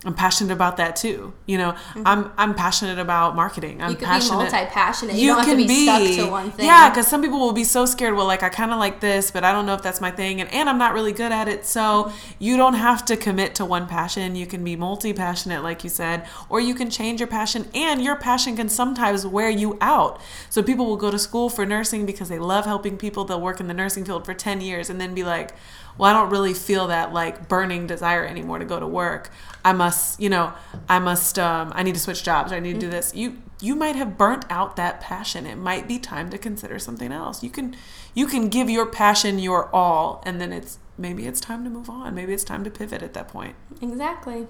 [0.05, 1.33] I'm passionate about that too.
[1.47, 2.03] You know, mm-hmm.
[2.05, 3.81] I'm I'm passionate about marketing.
[3.81, 4.45] I'm You could passionate.
[4.45, 5.15] be multi-passionate.
[5.15, 6.67] You, don't have to be, stuck to one thing.
[6.67, 8.13] Yeah, because some people will be so scared.
[8.13, 10.39] Well, like I kind of like this, but I don't know if that's my thing,
[10.39, 11.65] and and I'm not really good at it.
[11.65, 12.35] So mm-hmm.
[12.37, 14.35] you don't have to commit to one passion.
[14.35, 18.17] You can be multi-passionate, like you said, or you can change your passion, and your
[18.17, 20.21] passion can sometimes wear you out.
[20.51, 23.25] So people will go to school for nursing because they love helping people.
[23.25, 25.55] They'll work in the nursing field for ten years, and then be like,
[25.97, 29.31] well, I don't really feel that like burning desire anymore to go to work.
[29.65, 30.53] I must, you know,
[30.87, 32.51] I must, um, I need to switch jobs.
[32.51, 33.15] Or I need to do this.
[33.15, 35.45] You, you might have burnt out that passion.
[35.45, 37.43] It might be time to consider something else.
[37.43, 37.75] You can,
[38.13, 41.89] you can give your passion your all, and then it's maybe it's time to move
[41.89, 42.15] on.
[42.15, 43.55] Maybe it's time to pivot at that point.
[43.81, 44.47] Exactly.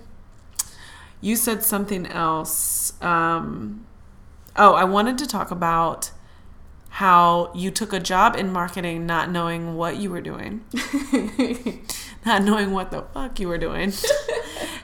[1.19, 2.93] You said something else.
[3.01, 3.85] Um,
[4.55, 6.11] oh, I wanted to talk about
[6.97, 10.65] how you took a job in marketing not knowing what you were doing,
[12.25, 13.93] not knowing what the fuck you were doing.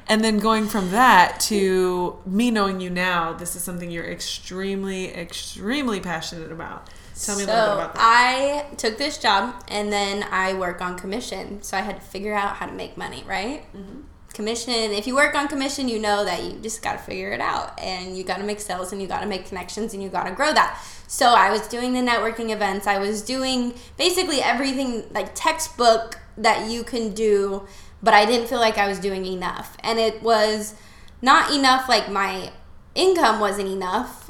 [0.08, 5.12] and then going from that to me knowing you now, this is something you're extremely,
[5.12, 6.88] extremely passionate about.
[7.20, 8.00] Tell me a little bit about that.
[8.00, 11.64] I took this job and then I work on commission.
[11.64, 13.64] So I had to figure out how to make money, right?
[13.76, 14.02] Mm-hmm.
[14.34, 17.42] Commission, if you work on commission, you know that you just got to figure it
[17.42, 20.10] out and you got to make sales and you got to make connections and you
[20.10, 20.80] got to grow that.
[21.14, 22.88] So I was doing the networking events.
[22.88, 27.68] I was doing basically everything like textbook that you can do,
[28.02, 29.78] but I didn't feel like I was doing enough.
[29.82, 30.74] And it was
[31.22, 32.52] not enough, like my
[32.96, 34.22] income wasn't enough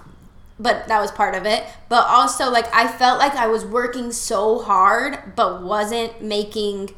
[0.60, 1.66] but that was part of it.
[1.90, 6.92] But also, like, I felt like I was working so hard, but wasn't making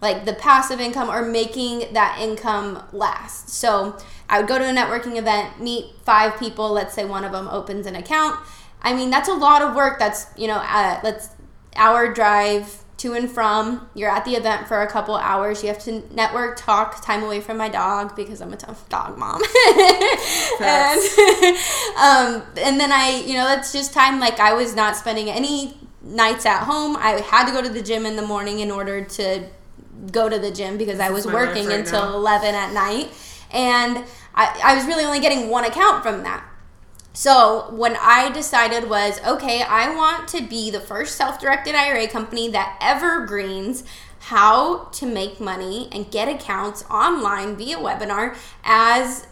[0.00, 3.50] like the passive income or making that income last.
[3.50, 3.96] So
[4.28, 6.72] I would go to a networking event, meet five people.
[6.72, 8.40] Let's say one of them opens an account.
[8.82, 9.98] I mean, that's a lot of work.
[9.98, 11.30] That's you know, uh, let's
[11.76, 13.88] hour drive to and from.
[13.94, 15.62] You're at the event for a couple hours.
[15.62, 19.18] You have to network, talk, time away from my dog because I'm a tough dog
[19.18, 19.42] mom.
[20.60, 21.00] and,
[21.98, 25.76] um, and then I, you know, that's just time like I was not spending any
[26.00, 26.96] nights at home.
[26.96, 29.44] I had to go to the gym in the morning in order to
[30.10, 32.14] go to the gym because I was working right until now.
[32.14, 33.10] 11 at night.
[33.52, 36.48] And I, I was really only getting one account from that.
[37.14, 42.08] So, what I decided was okay, I want to be the first self directed IRA
[42.08, 43.84] company that evergreens
[44.20, 49.26] how to make money and get accounts online via webinar as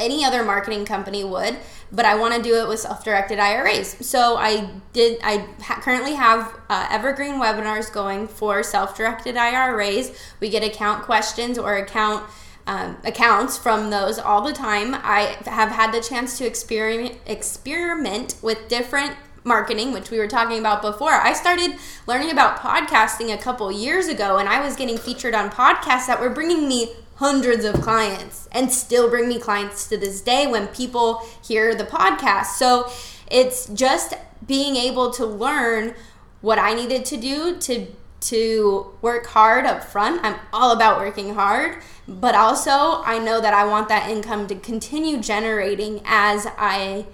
[0.00, 1.58] any other marketing company would,
[1.92, 4.06] but I want to do it with self-directed IRAs.
[4.06, 5.20] So I did.
[5.22, 10.18] I ha- currently have uh, evergreen webinars going for self-directed IRAs.
[10.40, 12.28] We get account questions or account
[12.70, 14.94] um, accounts from those all the time.
[14.94, 20.60] I have had the chance to experiment experiment with different marketing, which we were talking
[20.60, 21.10] about before.
[21.10, 21.72] I started
[22.06, 26.20] learning about podcasting a couple years ago, and I was getting featured on podcasts that
[26.20, 30.68] were bringing me hundreds of clients and still bring me clients to this day when
[30.68, 32.56] people hear the podcast.
[32.56, 32.88] So
[33.28, 34.14] it's just
[34.46, 35.94] being able to learn
[36.40, 37.88] what I needed to do to
[38.20, 40.24] to work hard up front.
[40.24, 44.54] I'm all about working hard, but also I know that I want that income to
[44.54, 47.06] continue generating as I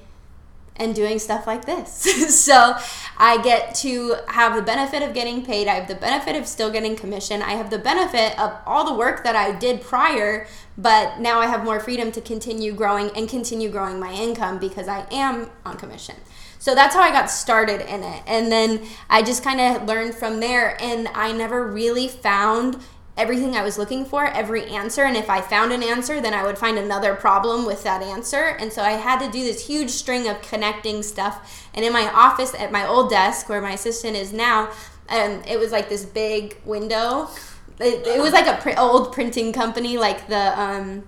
[0.79, 1.93] am doing stuff like this.
[2.45, 2.77] so
[3.17, 5.69] I get to have the benefit of getting paid.
[5.69, 7.43] I have the benefit of still getting commission.
[7.43, 11.47] I have the benefit of all the work that I did prior, but now I
[11.47, 15.77] have more freedom to continue growing and continue growing my income because I am on
[15.77, 16.17] commission.
[16.59, 18.23] So that's how I got started in it.
[18.27, 20.77] And then I just kind of learned from there.
[20.81, 22.83] And I never really found
[23.17, 25.05] everything I was looking for, every answer.
[25.05, 28.57] And if I found an answer, then I would find another problem with that answer.
[28.59, 31.69] And so I had to do this huge string of connecting stuff.
[31.75, 34.71] And in my office at my old desk, where my assistant is now,
[35.09, 37.29] um, it was like this big window.
[37.79, 41.05] It, it was like a pr- old printing company, like the um,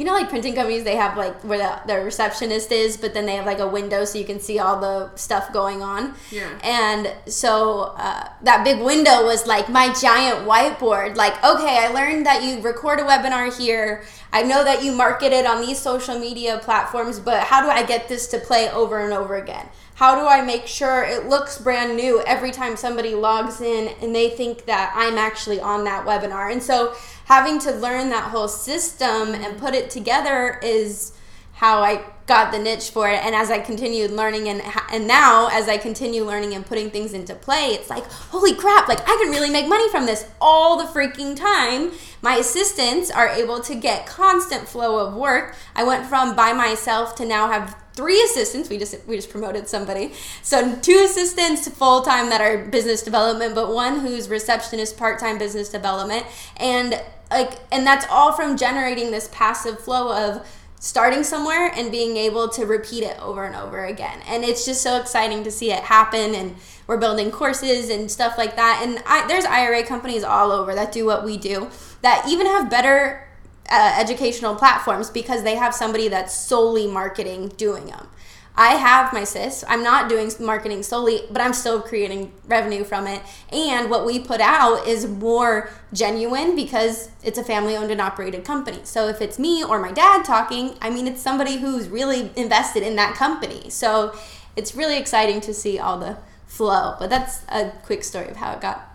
[0.00, 3.34] you know like printing companies they have like where the, receptionist is but then they
[3.34, 6.14] have like a window so you can see all the stuff going on.
[6.30, 6.58] Yeah.
[6.64, 11.16] and so uh, that big window was like my giant whiteboard.
[11.16, 14.02] Like okay i learned that you record a webinar here.
[14.32, 17.82] I know that you market it on these social media platforms but how do i
[17.82, 19.68] get this to play over and over again
[20.00, 24.14] how do I make sure it looks brand new every time somebody logs in and
[24.14, 26.50] they think that I'm actually on that webinar?
[26.50, 26.94] And so
[27.26, 31.12] having to learn that whole system and put it together is
[31.52, 33.22] how I got the niche for it.
[33.22, 37.12] And as I continued learning and and now as I continue learning and putting things
[37.12, 40.78] into play, it's like, holy crap, like I can really make money from this all
[40.78, 41.92] the freaking time.
[42.22, 45.56] My assistants are able to get constant flow of work.
[45.74, 48.70] I went from by myself to now have three assistants.
[48.70, 50.14] We just we just promoted somebody.
[50.42, 55.36] So two assistants full time that are business development, but one who's receptionist part time
[55.36, 56.24] business development,
[56.56, 60.46] and like and that's all from generating this passive flow of
[60.82, 64.22] starting somewhere and being able to repeat it over and over again.
[64.26, 68.38] And it's just so exciting to see it happen and we're building courses and stuff
[68.38, 68.82] like that.
[68.82, 71.68] And I, there's IRA companies all over that do what we do
[72.00, 73.28] that even have better
[73.70, 78.08] uh, educational platforms because they have somebody that's solely marketing doing them.
[78.56, 79.64] I have my sis.
[79.68, 83.22] I'm not doing marketing solely, but I'm still creating revenue from it.
[83.50, 88.44] And what we put out is more genuine because it's a family owned and operated
[88.44, 88.80] company.
[88.82, 92.82] So if it's me or my dad talking, I mean, it's somebody who's really invested
[92.82, 93.70] in that company.
[93.70, 94.14] So
[94.56, 96.96] it's really exciting to see all the flow.
[96.98, 98.94] But that's a quick story of how it got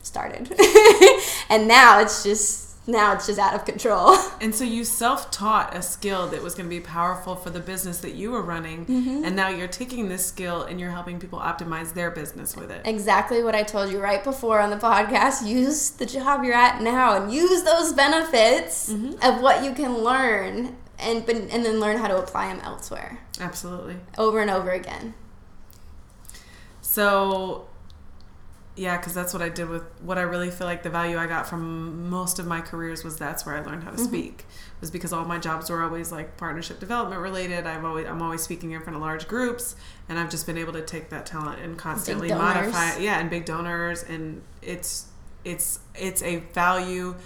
[0.00, 0.50] started.
[1.50, 4.16] and now it's just now it's just out of control.
[4.40, 7.60] And so you self taught a skill that was going to be powerful for the
[7.60, 8.86] business that you were running.
[8.86, 9.24] Mm-hmm.
[9.24, 12.80] And now you're taking this skill and you're helping people optimize their business with it.
[12.86, 15.46] Exactly what I told you right before on the podcast.
[15.46, 19.22] Use the job you're at now and use those benefits Mm-hmm.
[19.22, 23.96] of what you can learn and, and then learn how to apply them elsewhere Absolutely.
[24.16, 25.12] over and over again.
[26.80, 27.66] So,
[28.80, 31.26] yeah, because that's what I did with what I really feel like the value I
[31.26, 34.06] got from most of my careers was that's where I learned how to mm-hmm.
[34.06, 34.46] speak.
[34.80, 37.66] Was because all my jobs were always like partnership development related.
[37.66, 39.76] I've always I'm always speaking in front of large groups,
[40.08, 42.94] and I've just been able to take that talent and constantly modify.
[42.94, 43.02] it.
[43.02, 45.08] Yeah, and big donors, and it's
[45.44, 47.16] it's it's a value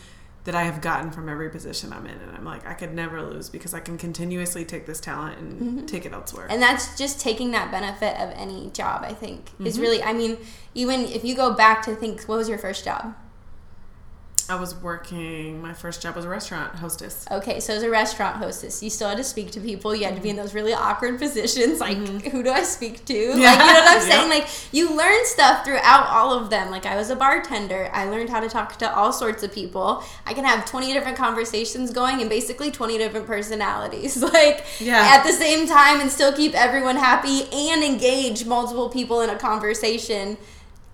[0.44, 3.22] that I have gotten from every position I'm in, and I'm like I could never
[3.22, 6.46] lose because I can continuously take this talent and take it elsewhere.
[6.50, 9.66] And that's just taking that benefit of any job, I think, Mm-hmm.
[9.66, 10.36] is really, I mean,
[10.74, 13.14] even if you go back to think, what was your first job?
[14.50, 15.62] I was working.
[15.62, 17.24] My first job was a restaurant hostess.
[17.30, 19.94] Okay, so as a restaurant hostess, you still had to speak to people.
[19.94, 23.14] You had to be in those really awkward positions, like who do I speak to?
[23.30, 24.10] Like you know what I'm Mm-hmm.
[24.10, 24.28] Saying?
[24.28, 26.70] Like you learn stuff throughout all of them.
[26.70, 27.88] Like I was a bartender.
[27.92, 30.02] I learned how to talk to all sorts of people.
[30.26, 34.22] I can have 20 different conversations going and basically 20 different personalities.
[34.34, 35.14] Like Yeah.
[35.16, 39.36] at the same time and still keep everyone happy and engage multiple people in a
[39.38, 40.36] conversation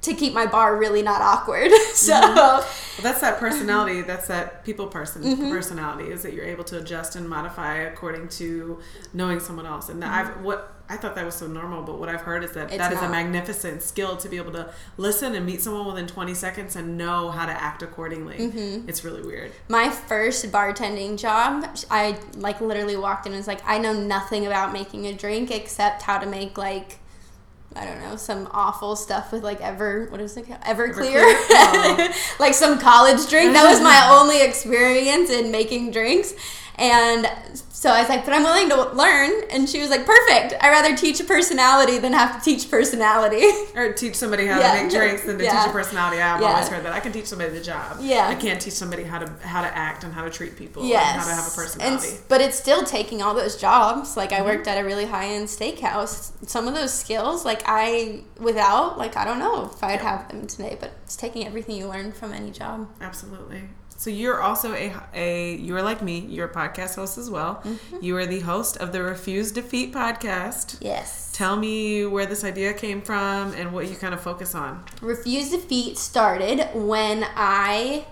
[0.02, 1.70] to keep my bar really not awkward.
[1.94, 2.66] so Well,
[3.02, 4.02] that's that personality.
[4.02, 5.50] That's that people person Mm-hmm.
[5.50, 6.10] personality.
[6.10, 8.79] Is that you're able to adjust and modify according to
[9.12, 9.88] knowing someone else.
[9.90, 12.68] And I've what I thought that was so normal, but what I've heard is that
[12.68, 12.81] Mm-hmm.
[12.81, 16.06] It's that is a magnificent skill to be able to listen and meet someone within
[16.08, 18.38] 20 seconds and know how to act accordingly.
[18.38, 18.88] Mm-hmm.
[18.88, 19.52] It's really weird.
[19.68, 24.46] my first bartending job, I like literally walked in and was like, I know nothing
[24.46, 26.98] about making a drink except how to make like
[27.77, 30.60] I don't know, some awful stuff with like ever what is it called?
[30.62, 31.23] Everclear.
[31.23, 31.37] Everclear?
[31.52, 32.14] Oh.
[32.40, 33.52] like some college drink.
[33.52, 36.35] That was my only experience in making drinks.
[36.81, 37.26] And
[37.72, 39.31] so I was like, but I'm willing to learn.
[39.50, 40.54] And she was like, perfect.
[40.62, 43.42] I'd rather teach a personality than have to teach personality.
[43.76, 44.74] Or teach somebody how Yeah.
[44.76, 45.60] to make drinks than to Yeah.
[45.62, 46.20] teach a personality.
[46.20, 46.92] I've always heard that.
[46.92, 47.98] I can teach somebody the job.
[48.00, 48.28] Yeah.
[48.28, 51.02] I can't teach somebody how to how to act and how to treat people yes.
[51.12, 52.08] and how to have a personality.
[52.08, 54.16] And, but it's still taking all those jobs.
[54.16, 54.42] Like Mm-hmm.
[54.42, 56.33] I worked at a really high end steakhouse.
[56.48, 60.46] Some of those skills, like I without, like I don't know if I'd have them
[60.46, 60.76] today.
[60.81, 62.88] But it's taking everything you learn from any job.
[63.00, 63.62] Absolutely.
[64.01, 66.21] So you're also a a you're like me.
[66.21, 67.57] You're a podcast host as well.
[67.57, 67.98] Mm-hmm.
[68.01, 70.79] You are the host of the Refuse Defeat podcast.
[70.81, 71.31] Yes.
[71.35, 74.83] Tell me where this idea came from and what you kind of focus on.
[75.03, 78.07] Refuse Defeat started when I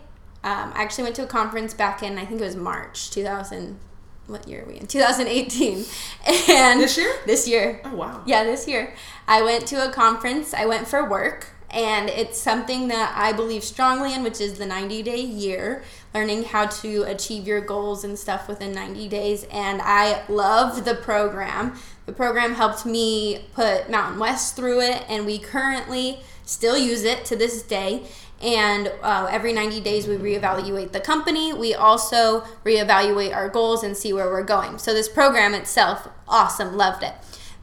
[0.45, 3.79] um, actually went to a conference back in I think it was March 2000.
[4.27, 4.87] What year are we in?
[4.87, 5.87] 2018.
[6.51, 7.15] And This year?
[7.25, 7.81] This year.
[7.87, 8.23] Oh wow.
[8.27, 8.95] Yeah, this year.
[9.27, 10.53] I went to a conference.
[10.53, 14.65] I went for work, and it's something that I believe strongly in, which is the
[14.65, 15.83] 90 day year,
[16.15, 19.47] learning how to achieve your goals and stuff within 90 days.
[19.51, 21.79] And I loved the program.
[22.07, 27.27] The program helped me put Mountain West through it, and we currently still use it
[27.27, 28.05] to this day.
[28.41, 31.53] And uh, every 90 days, we reevaluate the company.
[31.53, 34.79] We also reevaluate our goals and see where we're going.
[34.79, 37.15] So, this program itself, awesome, loved it.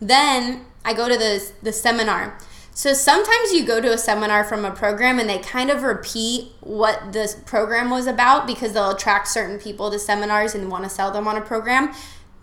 [0.01, 2.37] Then I go to the, the seminar.
[2.77, 6.51] So, sometimes you go to a seminar from a program and they kind of repeat
[6.59, 10.89] what the program was about because they'll attract certain people to seminars and want to
[10.89, 11.93] sell them on a program.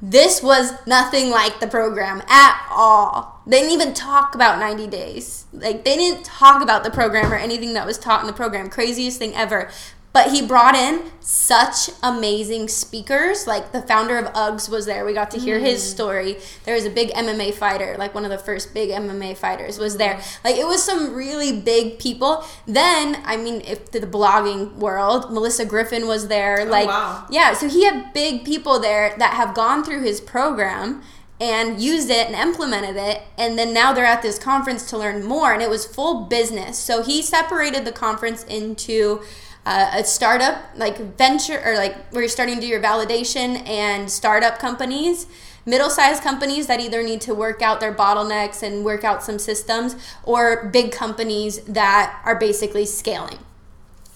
[0.01, 3.43] This was nothing like the program at all.
[3.47, 5.45] They didn't even talk about 90 days.
[5.53, 8.71] Like, they didn't talk about the program or anything that was taught in the program.
[8.71, 9.71] Craziest thing ever.
[10.13, 13.47] But he brought in such amazing speakers.
[13.47, 15.07] Like, the founder of Uggs was there.
[15.07, 15.87] We got to hear his mm.
[15.87, 16.37] story.
[16.65, 19.97] There was a big MMA fighter, like one of the first big MMA fighters was
[19.97, 20.15] there.
[20.15, 20.45] Mm.
[20.45, 22.45] Like, it was some really big people.
[22.67, 26.61] Then, I mean, if the blogging world, Melyssa Griffin was there.
[26.61, 27.27] Oh, like, wow.
[27.31, 31.03] yeah, so he had big people there that have gone through his program
[31.41, 35.25] and used it and implemented it and then now they're at this conference to learn
[35.25, 39.21] more and it was full business so he separated the conference into
[39.65, 44.11] uh, a startup like venture or like where you're starting to do your validation and
[44.11, 45.27] startup companies
[45.65, 49.95] middle-sized companies that either need to work out their bottlenecks and work out some systems
[50.25, 53.39] or big companies that are basically scaling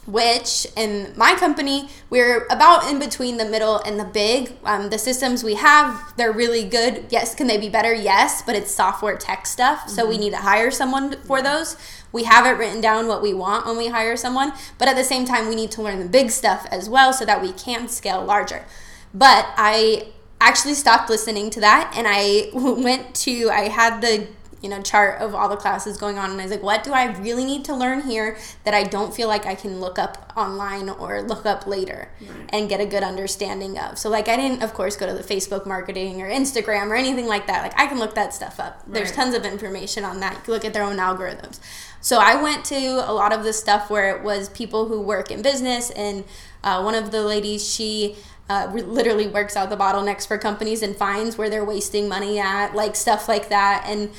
[0.06, 4.52] which in my company we're about in between the middle and the big.
[4.64, 7.06] Um, the systems we have they're really good.
[7.10, 7.92] Yes can they be better?
[7.92, 11.76] Yes but it's software tech stuff so we need to hire someone for those.
[12.12, 15.04] We have it written down what we want when we hire someone but at the
[15.04, 17.88] same time we need to learn the big stuff as well so that we can
[17.88, 18.64] scale larger.
[19.12, 20.08] But i
[20.40, 24.26] actually stopped listening to that and i went to i had the
[24.66, 26.92] you know chart of all the classes going on and I was like what do
[26.92, 30.32] I really need to learn here that I don't feel like I can look up
[30.36, 32.08] online or look up later
[32.48, 33.96] and get a good understanding of?
[33.96, 37.28] So like I didn't of course go to the Facebook marketing or Instagram or anything
[37.28, 37.62] like that.
[37.62, 38.82] Like I can look that stuff up.
[38.88, 40.34] There's tons of information on that.
[40.34, 41.60] You can look at their own algorithms.
[42.00, 45.30] So I went to a lot of the stuff where it was people who work
[45.30, 46.24] in business and
[46.64, 48.16] uh, one of the ladies she
[48.48, 52.74] uh, literally works out the bottlenecks for companies and finds where they're wasting money at
[52.74, 53.84] like stuff like that.
[53.86, 54.10] And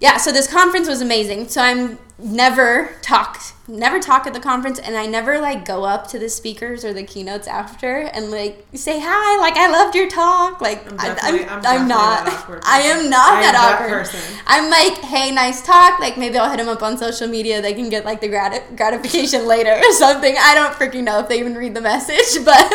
[0.00, 1.48] yeah so this conference was amazing.
[1.48, 6.08] So i'm never talk never talk at the conference and i never like go up
[6.08, 10.08] to the speakers or the keynotes after and like say hi like i loved your
[10.08, 10.60] talk.
[10.60, 12.26] Like I'm I, I'm, I'm I'm not.
[12.26, 13.98] awkward i am not I am that that awkward.
[14.06, 14.36] person.
[14.48, 16.00] i'm like hey nice talk.
[16.00, 17.62] Like maybe i'll hit them up on social media.
[17.62, 20.34] They can get like the grat- gratification later or something.
[20.40, 22.68] I don't freaking know if they even read the message but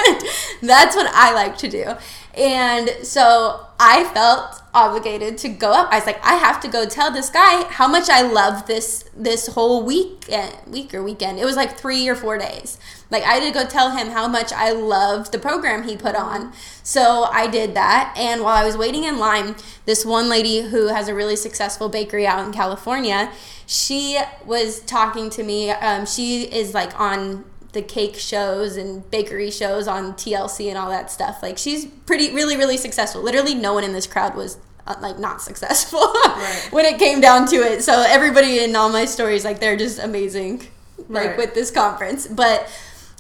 [0.62, 1.96] that's what i like to do.
[2.36, 5.92] And so I felt obligated to go up.
[5.92, 9.04] I was like, I have to go tell this guy how much I love this
[9.14, 10.30] this whole week
[10.68, 11.38] week or weekend.
[11.38, 12.80] It was like three or four days.
[13.12, 16.16] Like I had to go tell him how much I loved the program he put
[16.16, 16.54] on.
[16.82, 18.16] So I did that.
[18.18, 21.90] And while I was waiting in line, this one lady who has a really successful
[21.90, 23.34] bakery out in California,
[23.66, 25.72] she was talking to me.
[25.72, 27.44] Um, she is like on
[27.74, 31.44] the cake shows and bakery shows on TLC and all that stuff.
[31.44, 33.22] Like she's pretty really really successful.
[33.22, 34.58] Literally no one in this crowd was
[34.88, 36.68] uh, like not successful right.
[36.72, 37.84] when it came down to it.
[37.84, 40.68] So everybody in all my stories, like they're just amazing,
[41.10, 41.38] like right.
[41.38, 42.28] with this conference.
[42.28, 42.70] But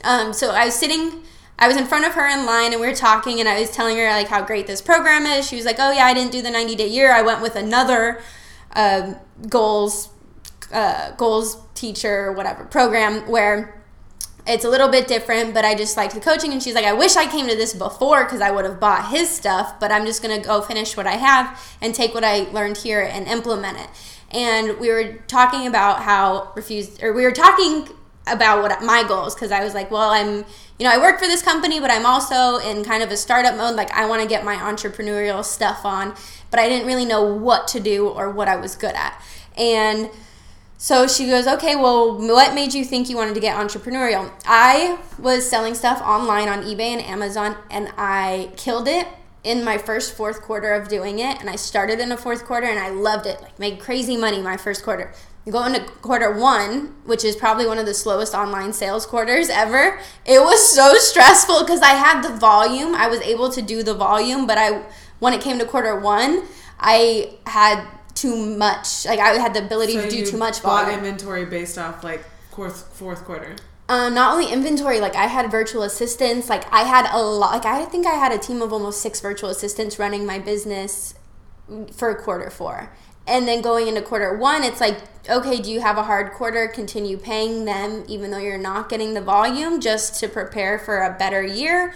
[0.04, 1.24] um, so I was sitting.
[1.60, 3.70] I was in front of her in line and we were talking and I was
[3.70, 5.48] telling her like how great this program is.
[5.48, 7.14] She was like, "Oh yeah, I didn't do the 90 day year.
[7.14, 8.22] I went with another
[8.76, 9.16] um,
[9.48, 10.10] goals
[10.72, 13.83] uh, goals teacher whatever program where
[14.46, 16.52] it's a little bit different, but I just liked the coaching.
[16.52, 19.10] And she's like, I wish I came to this before because I would have bought
[19.10, 22.24] his stuff, but I'm just going to go finish what I have and take what
[22.24, 23.90] I learned here and implement it.
[24.32, 27.88] And we were talking about how refused, or we were talking
[28.28, 30.46] about what my goals because I was like, well, I'm,
[30.80, 33.56] you know, I work for this company, but I'm also in kind of a startup
[33.56, 33.76] mode.
[33.76, 36.16] Like, I want to get my entrepreneurial stuff on,
[36.52, 39.22] but I didn't really know what to do or what I was good at.
[39.58, 40.10] And
[40.78, 44.32] so she goes, okay, well, what made you think you wanted to get entrepreneurial?
[44.46, 49.08] I was selling stuff online on eBay and Amazon, and I killed it
[49.44, 51.40] in my first fourth quarter of doing it.
[51.40, 53.42] And I started in the fourth quarter, and I loved it.
[53.42, 55.14] Like, made crazy money my first quarter.
[55.46, 59.50] You go into quarter one, which is probably one of the slowest online sales quarters
[59.50, 60.00] ever.
[60.26, 62.96] It was so stressful because I had the volume.
[62.96, 64.84] I was able to do the volume, but I,
[65.20, 66.44] when it came to quarter one,
[66.80, 69.06] I had too much.
[69.06, 71.00] Like I had the ability so to do too much bought volume.
[71.00, 73.56] inventory based off like fourth fourth quarter.
[73.90, 76.50] Um, not only inventory, like I had virtual assistants.
[76.50, 77.52] Like I had a lot.
[77.52, 81.16] Like I think I had a team of almost six virtual assistants running my business
[81.92, 82.92] for quarter four.
[83.26, 84.98] And then going into quarter one, it's like,
[85.30, 86.68] okay, do you have a hard quarter?
[86.68, 91.16] Continue paying them even though you're not getting the volume just to prepare for a
[91.18, 91.94] better year?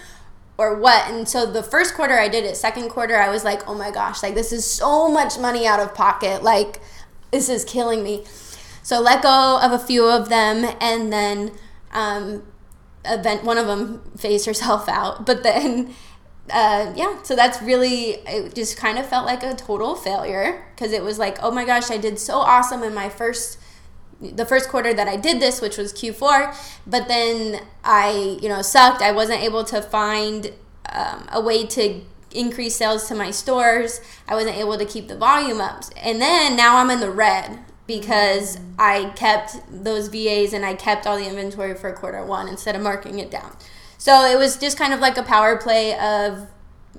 [0.57, 1.09] Or what.
[1.09, 3.91] And so the first quarter i did it second quarter i was like oh my
[3.91, 6.43] gosh like this is so much money out of pocket.
[6.43, 6.81] Like
[7.31, 8.25] this is killing me.
[8.83, 11.51] So let go of a few of them and then
[11.91, 12.43] um,
[13.03, 15.25] event one of them phased herself out.
[15.25, 15.93] But then
[16.49, 20.93] uh, yeah so that's really it just kind of felt like a total failure because
[20.93, 23.59] it was like oh my gosh i did so awesome in my first
[24.21, 26.55] the first quarter that I did this, which was Q4,
[26.87, 29.01] but then I, you know, sucked.
[29.01, 30.53] I wasn't able to find
[30.91, 32.01] um, a way to
[32.31, 34.01] increase sales to my stores.
[34.27, 35.83] I wasn't able to keep the volume up.
[35.97, 41.07] And then now I'm in the red because I kept those VAs and I kept
[41.07, 43.55] all the inventory for quarter one instead of marking it down.
[43.97, 46.47] So it was just kind of like a power play of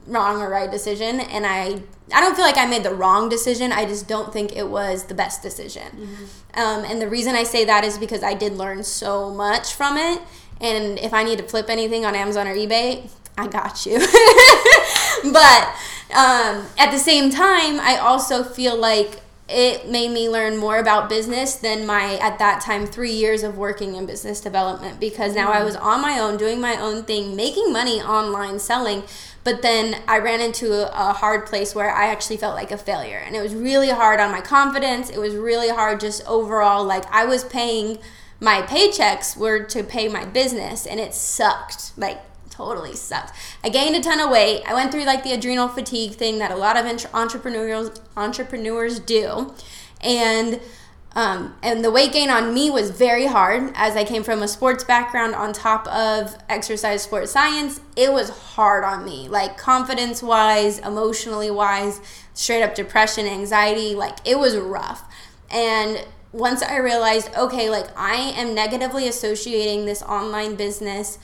[0.09, 1.83] wrong or right decision and I
[2.13, 3.71] I don't feel like I made the wrong decision.
[3.71, 5.83] I just don't think it was the best decision.
[5.83, 6.25] Mm-hmm.
[6.59, 9.97] Um, and the reason I say that is because I did learn so much from
[9.99, 10.21] it.
[10.61, 13.99] And if I need to flip anything on Amazon or eBay, I got you.
[15.33, 15.69] but
[16.17, 21.09] um, at the same time, I also feel like it made me learn more about
[21.09, 25.51] business than my at that time three years of working in business development because now
[25.51, 25.65] I mm-hmm.
[25.65, 29.05] was on my own doing my own thing making money online selling
[29.49, 33.17] but then I ran into a, hard place where I actually felt like a failure.
[33.17, 35.09] And it was really hard on my confidence.
[35.09, 36.85] It was really hard just overall.
[36.85, 37.97] Like I was paying,
[38.41, 41.97] my paychecks were to pay my business and it sucked.
[41.97, 42.21] Like
[42.51, 43.35] totally sucked.
[43.65, 44.65] I gained a ton of weight.
[44.67, 46.85] I went through like the adrenal fatigue thing that a lot of
[47.15, 49.55] entrepreneurs entrepreneurs do.
[50.03, 50.61] And
[51.19, 54.47] um, and the weight gain on me was very hard as I came from a
[54.47, 57.81] sports background on top of exercise sports science.
[57.97, 62.01] It was hard on me, like confidence wise, emotionally wise,
[62.35, 63.97] straight up depression, anxiety.
[63.97, 65.13] Like it was rough.
[65.51, 71.19] And once I realized, okay, like I am negatively associating this online business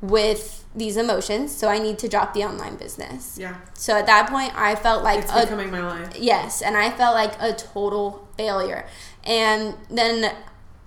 [0.00, 3.36] with these emotions, so I need to drop the online business.
[3.38, 3.56] Yeah.
[3.74, 6.16] So at that point, I felt like it's a, becoming my life.
[6.16, 8.86] Yes, and I felt like a total failure.
[9.24, 10.32] And then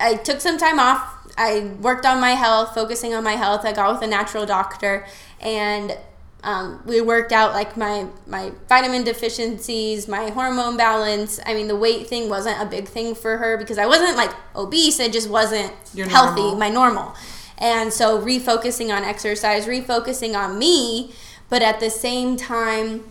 [0.00, 1.18] I took some time off.
[1.36, 3.64] I worked on my health, focusing on my health.
[3.64, 5.06] I got with a natural doctor,
[5.40, 5.96] and
[6.44, 11.38] um, we worked out like my my vitamin deficiencies, my hormone balance.
[11.46, 14.32] I mean, the weight thing wasn't a big thing for her because I wasn't like
[14.56, 15.00] obese.
[15.00, 16.58] I just wasn't You're healthy, normal.
[16.58, 17.14] my normal.
[17.58, 21.12] And so refocusing on exercise, refocusing on me,
[21.48, 23.04] but at the same time,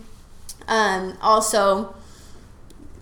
[0.68, 1.94] um, also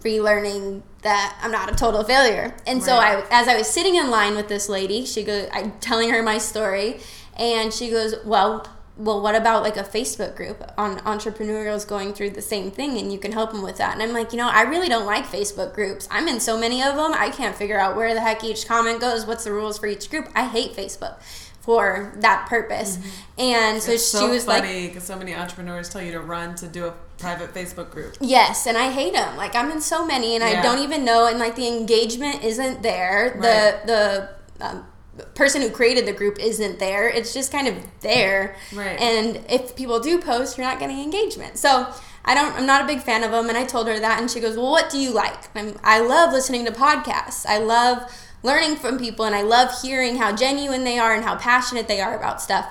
[0.01, 2.55] relearning that I'm not a total failure.
[2.67, 2.87] And right.
[2.87, 6.11] so I, as I was sitting in line with this lady, she goes, I'm telling
[6.11, 7.01] her my story,
[7.37, 8.67] and she goes, well,
[8.97, 13.13] well, what about like a Facebook group on entrepreneurs going through the same thing and
[13.13, 13.95] you can help them with that?
[13.95, 16.07] And I'm like, you know, I really don't like Facebook groups.
[16.11, 17.13] I'm in so many of them.
[17.15, 20.11] I can't figure out where the heck each comment goes, what's the rules for each
[20.11, 20.29] group.
[20.35, 21.17] I hate Facebook
[21.61, 22.97] for that purpose.
[22.97, 23.41] Mm-hmm.
[23.41, 26.69] And so it's she was funny because so many entrepreneurs tell you to run to
[26.69, 28.17] do a private Facebook group.
[28.21, 29.37] Yes, and I hate them.
[29.37, 30.59] Like I'm in so many, and yeah.
[30.59, 31.27] I don't even know.
[31.27, 33.33] And like the engagement isn't there.
[33.35, 33.87] Right.
[33.87, 34.29] The
[34.59, 34.87] the um,
[35.35, 37.09] person who created the group isn't there.
[37.09, 38.57] It's just kind of there.
[38.75, 39.01] Right.
[39.01, 41.59] And if people do post, you're not getting engagement.
[41.59, 41.93] So
[42.25, 42.55] I don't.
[42.55, 43.49] I'm not a big fan of them.
[43.49, 46.01] And I told her that, and she goes, "Well, what do you like?" I'm, I
[46.01, 47.47] love listening to podcasts.
[47.47, 48.11] I love
[48.43, 52.01] learning from people, and I love hearing how genuine they are and how passionate they
[52.01, 52.67] are about stuff.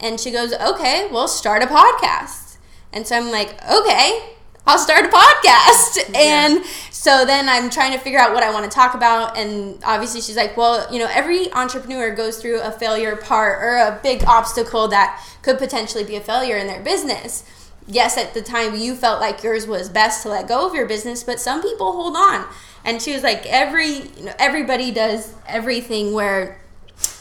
[0.00, 2.56] And she goes, "Okay, well, start a podcast."
[2.92, 4.36] And so I'm like, "Okay."
[4.66, 6.14] I'll start a podcast.
[6.14, 9.36] And so then I'm trying to figure out what I want to talk about.
[9.36, 13.76] And obviously, she's like, well, you know, every entrepreneur goes through a failure part or
[13.76, 17.44] a big obstacle that could potentially be a failure in their business.
[17.88, 20.86] Yes, at the time you felt like yours was best to let go of your
[20.86, 22.46] business, but some people hold on.
[22.84, 26.60] And she was like, every, you know, everybody does everything where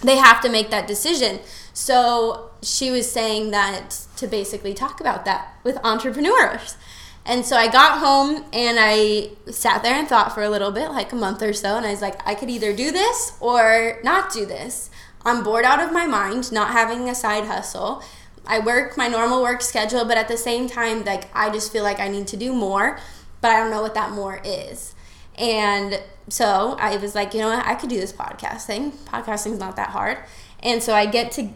[0.01, 1.39] they have to make that decision.
[1.73, 6.77] So she was saying that to basically talk about that with entrepreneurs.
[7.25, 10.89] And so I got home and I sat there and thought for a little bit,
[10.89, 13.99] like a month or so, and I was like, I could either do this or
[14.03, 14.89] not do this.
[15.23, 18.03] I'm bored out of my mind, not having a side hustle.
[18.47, 21.83] I work my normal work schedule, but at the same time, like I just feel
[21.83, 22.99] like I need to do more,
[23.39, 24.95] but I don't know what that more is.
[25.35, 28.91] And so I was like, you know what, I could do this podcast thing.
[28.91, 30.17] Podcasting's not that hard.
[30.61, 31.49] And so I get to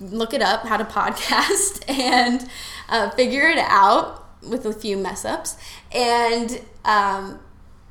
[0.00, 2.48] look it up, how to podcast, and
[2.88, 5.56] uh, figure it out with a few mess ups.
[5.92, 7.40] And um,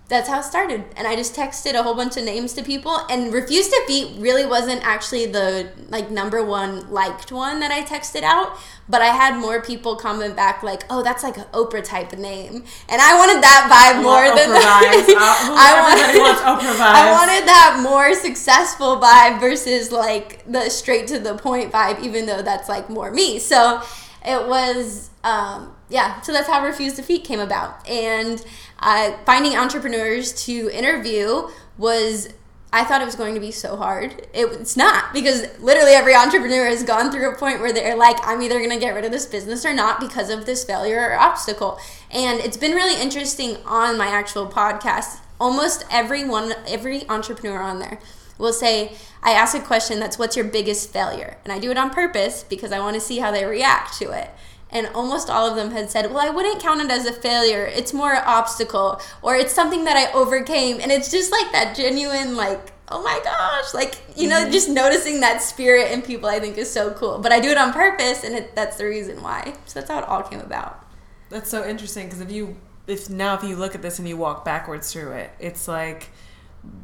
[0.08, 0.84] that's how it started.
[0.96, 2.96] And I just texted a whole bunch of names to people.
[3.10, 8.22] And Refuse Defeat really wasn't actually the like number one liked one that I texted
[8.22, 8.56] out.
[8.88, 12.20] But I had more people comment back like, "Oh, that's like an Oprah type of
[12.20, 15.10] name," and I wanted that vibe more than vibes.
[15.10, 16.80] Uh, I wanted, Oprah vibes.
[16.80, 22.28] I wanted that more successful vibe versus like the straight to the point vibe, even
[22.28, 23.40] though that's like more me.
[23.40, 23.82] So
[24.26, 27.88] it was um, yeah so that's how refuse defeat came about.
[27.88, 28.44] And
[28.80, 31.48] uh, finding entrepreneurs to interview
[31.78, 32.30] was
[32.74, 34.28] i thought it was going to be so hard.
[34.34, 38.18] It, it's not because literally every entrepreneur has gone through a point where they're like
[38.24, 41.10] i'm either going to get rid of this business or not because of this failure
[41.10, 41.80] or obstacle.
[42.12, 45.20] And it's been really interesting on my actual podcast.
[45.40, 48.00] Almost everyone every entrepreneur on there
[48.38, 51.78] will say i ask a question that's what's your biggest failure and i do it
[51.78, 54.30] on purpose because i want to see how they react to it
[54.76, 57.66] and almost all of them had said, Well, I wouldn't count it as a failure.
[57.66, 60.82] It's more an obstacle, or it's something that I overcame.
[60.82, 64.52] And it's just like that genuine, like, oh my gosh, like, you know, mm-hmm.
[64.52, 67.20] just noticing that spirit in people, I think is so cool.
[67.20, 69.54] But I do it on purpose, and it, that's the reason why.
[69.66, 70.86] So that's how it all came about.
[71.30, 74.18] That's so interesting because if you, if now if you look at this and you
[74.18, 76.10] walk backwards through it, it's like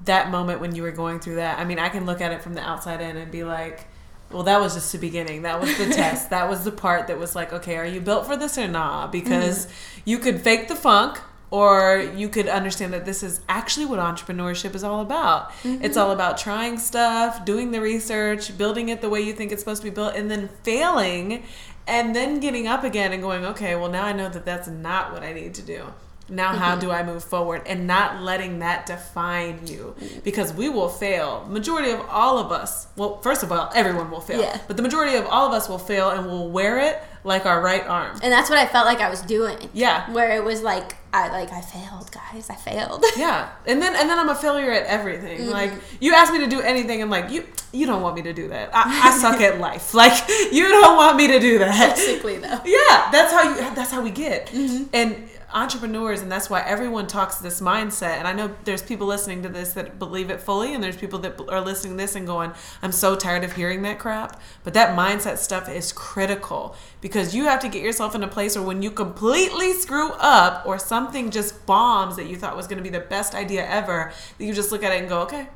[0.06, 1.60] that moment when you were going through that.
[1.60, 3.88] I mean, I can look at it from the outside in and be like,
[4.32, 5.44] well, that was just the beginning.
[5.44, 6.30] That was the test.
[6.30, 9.12] That was the part that was like, okay, are you built for this or not?
[9.12, 10.02] Because mm-hmm.
[10.06, 11.20] you could fake the funk
[11.52, 15.52] or you could understand that this is actually what entrepreneurship is all about.
[15.64, 15.84] Mm-hmm.
[15.84, 19.62] It's all about trying stuff, doing the research, building it the way you think it's
[19.62, 21.44] supposed to be built, and then failing
[21.88, 25.12] and then getting up again and going, okay, well, now I know that that's not
[25.12, 25.94] what I need to do
[26.32, 26.82] now how mm-hmm.
[26.82, 27.62] do i move forward?
[27.66, 29.96] And not letting that define you.
[30.24, 31.46] Because we will fail.
[31.50, 34.42] Majority of all of us well first of all everyone will fail.
[34.42, 34.60] Yeah.
[34.68, 37.62] but the majority of all of us will fail and we'll wear it like our
[37.62, 38.20] right arm.
[38.24, 39.70] And that's what i felt like i was doing.
[39.74, 40.12] Yeah.
[40.12, 42.50] Where it was like i like i failed guys.
[42.50, 43.04] I failed.
[43.18, 43.50] Yeah.
[43.68, 45.42] And then and then i'm a failure at everything.
[45.42, 45.52] Mm-hmm.
[45.52, 48.34] like you ask me to do anything i'm like you you don't want me to
[48.34, 48.70] do that.
[48.74, 49.94] I, I suck at life.
[50.02, 51.96] Like you don't want me to do that.
[51.96, 52.60] Basically though.
[52.66, 53.12] Yeah.
[53.12, 54.48] That's how you that's how we get.
[54.48, 54.84] Mm-hmm.
[54.94, 58.18] and entrepreneurs and that's why everyone talks this mindset.
[58.18, 61.20] And i know there's people listening to this that believe it fully and there's people
[61.20, 64.40] that are listening this and going i'm so tired of hearing that crap.
[64.64, 68.56] But that mindset stuff is critical because you have to get yourself in a place
[68.56, 72.78] where when you completely screw up or something just bombs that you thought was going
[72.78, 75.48] to be the best idea ever that you just look at it and go okay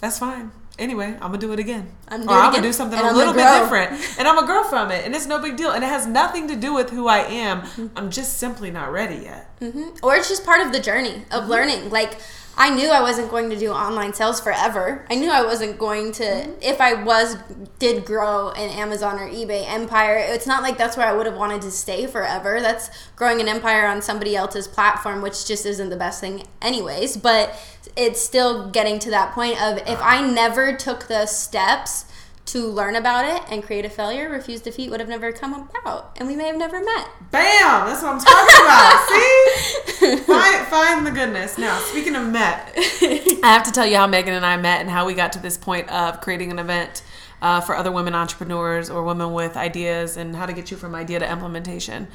[0.00, 1.88] that's fine anyway, I'm gonna do it again.
[2.08, 4.90] I'm, or I'm gonna do something a little bit different, and I'm a girl from
[4.90, 7.18] it, and it's no big deal, and it has nothing to do with who I
[7.18, 7.62] am.
[7.62, 7.86] Mm-hmm.
[7.96, 9.58] I'm just simply not ready yet.
[9.60, 10.04] Mm-hmm.
[10.04, 11.50] Or it's just part of the journey of mm-hmm.
[11.50, 11.90] learning.
[11.90, 12.18] Like
[12.60, 15.06] I knew I wasn't going to do online sales forever.
[15.08, 16.60] I knew I wasn't going to mm-hmm.
[16.60, 17.36] if I was
[17.78, 20.16] did grow an Amazon or eBay empire.
[20.16, 22.60] It's not like that's where I would have wanted to stay forever.
[22.60, 27.16] That's growing an empire on somebody else's platform, which just isn't the best thing anyways,
[27.16, 27.56] but
[27.98, 32.04] it's still getting to that point of if I never took the steps
[32.46, 36.16] to learn about it and create a failure, refuse defeat would have never come about,
[36.16, 37.08] and we may have never met.
[37.30, 37.86] Bam!
[37.86, 40.16] That's what I'm talking about.
[40.16, 41.58] See, find, find the goodness.
[41.58, 44.88] Now, speaking of met, I have to tell you how Megan and I met and
[44.88, 47.02] how we got to this point of creating an event
[47.42, 50.94] uh, for other women entrepreneurs or women with ideas and how to get you from
[50.94, 52.08] idea to implementation.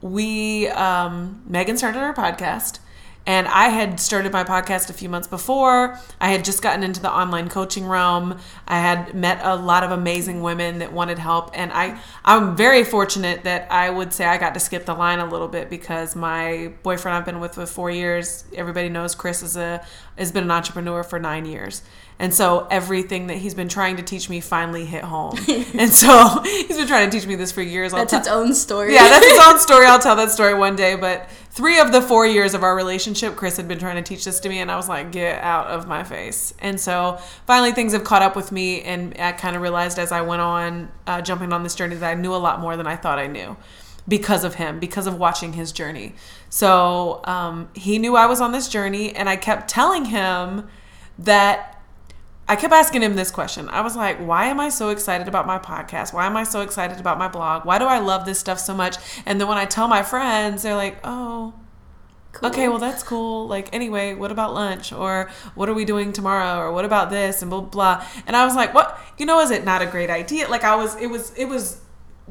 [0.00, 2.78] We, um, Megan started our podcast
[3.26, 5.98] And I had started my podcast a few months before.
[6.20, 8.38] I had just gotten into the online coaching realm.
[8.68, 11.50] I had met a lot of amazing women that wanted help.
[11.52, 15.18] And I, I'm very fortunate that I would say I got to skip the line
[15.18, 19.42] a little bit because my boyfriend I've been with for four years, everybody knows Chris
[19.42, 19.84] is a
[20.16, 21.82] has been an entrepreneur for nine years.
[22.18, 25.36] And so everything that he's been trying to teach me finally hit home.
[25.74, 27.92] and so he's been trying to teach me this for years.
[27.92, 28.94] That's its own story.
[28.94, 29.84] Yeah, that's its own story.
[29.84, 30.96] I'll tell that story one day.
[30.96, 34.26] But three of the four years of our relationship, Chris had been trying to teach
[34.26, 36.52] this to me, and I was like, get out of my face.
[36.60, 40.12] And so finally, things have caught up with me, and I kind of realized as
[40.12, 42.86] I went on, uh, jumping on this journey, that I knew a lot more than
[42.86, 43.56] I thought I knew
[44.06, 46.14] because of him, because of watching his journey.
[46.50, 50.68] So um, he knew I was on this journey, and I kept telling him
[51.18, 51.75] that
[52.48, 53.68] I kept asking him this question.
[53.68, 56.12] I was like, why am I so excited about my podcast?
[56.12, 57.64] Why am I so excited about my blog?
[57.64, 58.96] Why do I love this stuff so much?
[59.26, 61.54] And then when I tell my friends, they're like, oh,
[62.36, 62.50] Cool.
[62.50, 63.48] Okay, well that's cool.
[63.48, 67.40] Like anyway, what about lunch or what are we doing tomorrow or what about this
[67.40, 68.04] and blah blah.
[68.26, 69.00] And I was like, what?
[69.16, 70.46] You know, is it not a great idea?
[70.46, 71.80] Like I was, it was, it was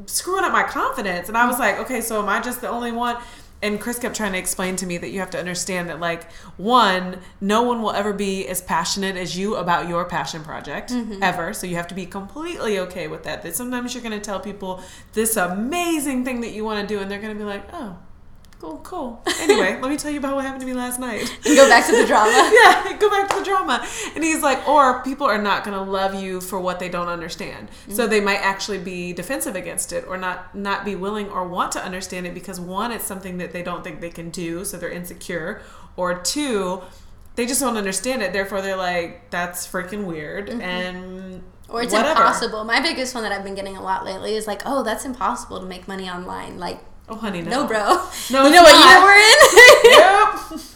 [0.06, 1.28] screwing up my confidence.
[1.28, 3.18] And I was like, okay, so am I just the only one?
[3.66, 6.32] And Chris kept trying to explain to me that you have to understand that like
[6.58, 11.24] one, no one will ever be as passionate as you about your passion project mm-hmm.
[11.24, 11.52] ever.
[11.52, 13.42] So you have to be completely okay with that.
[13.42, 14.82] That sometimes you're going to tell people
[15.14, 17.98] this amazing thing that you want to do and they're going to be like, "Oh,
[18.60, 19.24] Cool, cool.
[19.46, 21.32] Anyway, let me tell you about what happened to me last night.
[21.44, 22.32] go back to the drama.
[22.64, 23.86] yeah, go back to the drama.
[24.16, 27.08] And he's like, or people are not going to love you for what they don't
[27.08, 27.68] understand.
[27.68, 27.94] Mm-hmm.
[27.94, 31.74] So they might actually be defensive against it or not not be willing or want
[31.74, 34.78] to understand it because one, it's something that they don't think they can do, so
[34.78, 35.62] they're insecure,
[35.96, 36.82] or two,
[37.36, 38.34] they just don't understand it.
[38.34, 40.62] Therefore, they're like, that's freaking weird mm-hmm.
[40.62, 42.22] and or it's whatever.
[42.22, 42.64] impossible.
[42.64, 45.60] My biggest one that I've been getting a lot lately is like, oh, that's impossible
[45.60, 46.58] to make money online.
[46.58, 47.52] Like Oh, honey, no.
[47.52, 48.08] No, bro.
[48.32, 50.00] No, you know what year we're in?
[50.00, 50.62] nope.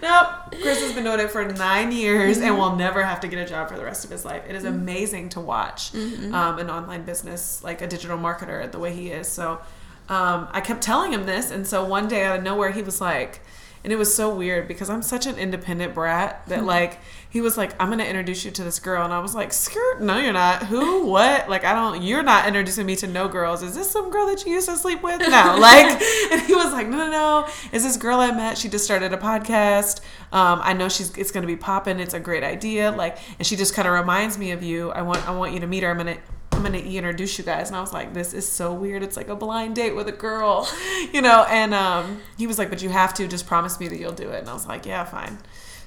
[0.00, 0.28] Nope.
[0.62, 2.46] Chris has been doing it for nine years mm-hmm.
[2.46, 4.44] and will never have to get a job for the rest of his life.
[4.48, 4.74] It is mm-hmm.
[4.74, 6.32] amazing to watch mm-hmm.
[6.32, 9.26] um, an online business, like a digital marketer, the way he is.
[9.26, 9.60] So
[10.08, 11.50] um, I kept telling him this.
[11.50, 13.40] And so one day out of nowhere, he was like,
[13.84, 16.66] and it was so weird because I'm such an independent brat that mm-hmm.
[16.66, 16.98] like
[17.30, 20.00] he was like, I'm gonna introduce you to this girl, and I was like, skirt,
[20.00, 20.62] no, you're not.
[20.64, 21.04] Who?
[21.04, 21.50] What?
[21.50, 22.02] Like, I don't.
[22.02, 23.62] You're not introducing me to no girls.
[23.62, 25.20] Is this some girl that you used to sleep with?
[25.20, 25.56] No.
[25.68, 26.00] Like,
[26.32, 27.48] and he was like, no, no, no.
[27.72, 28.56] Is this girl I met?
[28.56, 30.00] She just started a podcast.
[30.32, 31.14] Um, I know she's.
[31.18, 32.00] It's gonna be popping.
[32.00, 32.90] It's a great idea.
[32.92, 34.90] Like, and she just kind of reminds me of you.
[34.92, 35.26] I want.
[35.28, 35.90] I want you to meet her.
[35.90, 36.16] I'm gonna.
[36.58, 37.68] I'm gonna introduce you guys.
[37.68, 39.04] And I was like, this is so weird.
[39.04, 40.68] It's like a blind date with a girl,
[41.12, 41.46] you know.
[41.48, 44.28] And um, he was like, but you have to just promise me that you'll do
[44.30, 44.40] it.
[44.40, 45.38] And I was like, yeah, fine.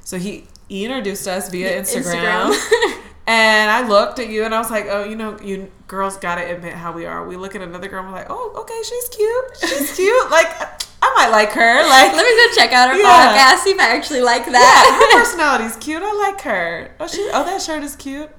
[0.05, 2.53] So he, he introduced us via Instagram.
[2.53, 3.01] Instagram.
[3.27, 6.49] and I looked at you and I was like, oh, you know, you girls gotta
[6.49, 7.27] admit how we are.
[7.27, 9.57] We look at another girl and we're like, oh, okay, she's cute.
[9.59, 10.31] She's cute.
[10.31, 11.89] like, I might like her.
[11.89, 13.55] Like, let me go check out her yeah.
[13.55, 13.63] podcast.
[13.63, 15.11] See if I actually like that.
[15.11, 16.03] Yeah, her personality's cute.
[16.03, 16.95] I like her.
[16.99, 17.29] Oh, she.
[17.33, 18.29] Oh, that shirt is cute.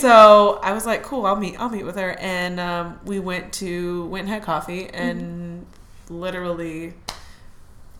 [0.00, 1.26] so I was like, cool.
[1.26, 1.60] I'll meet.
[1.60, 2.16] I'll meet with her.
[2.18, 6.14] And um, we went to went and had coffee and mm-hmm.
[6.14, 6.94] literally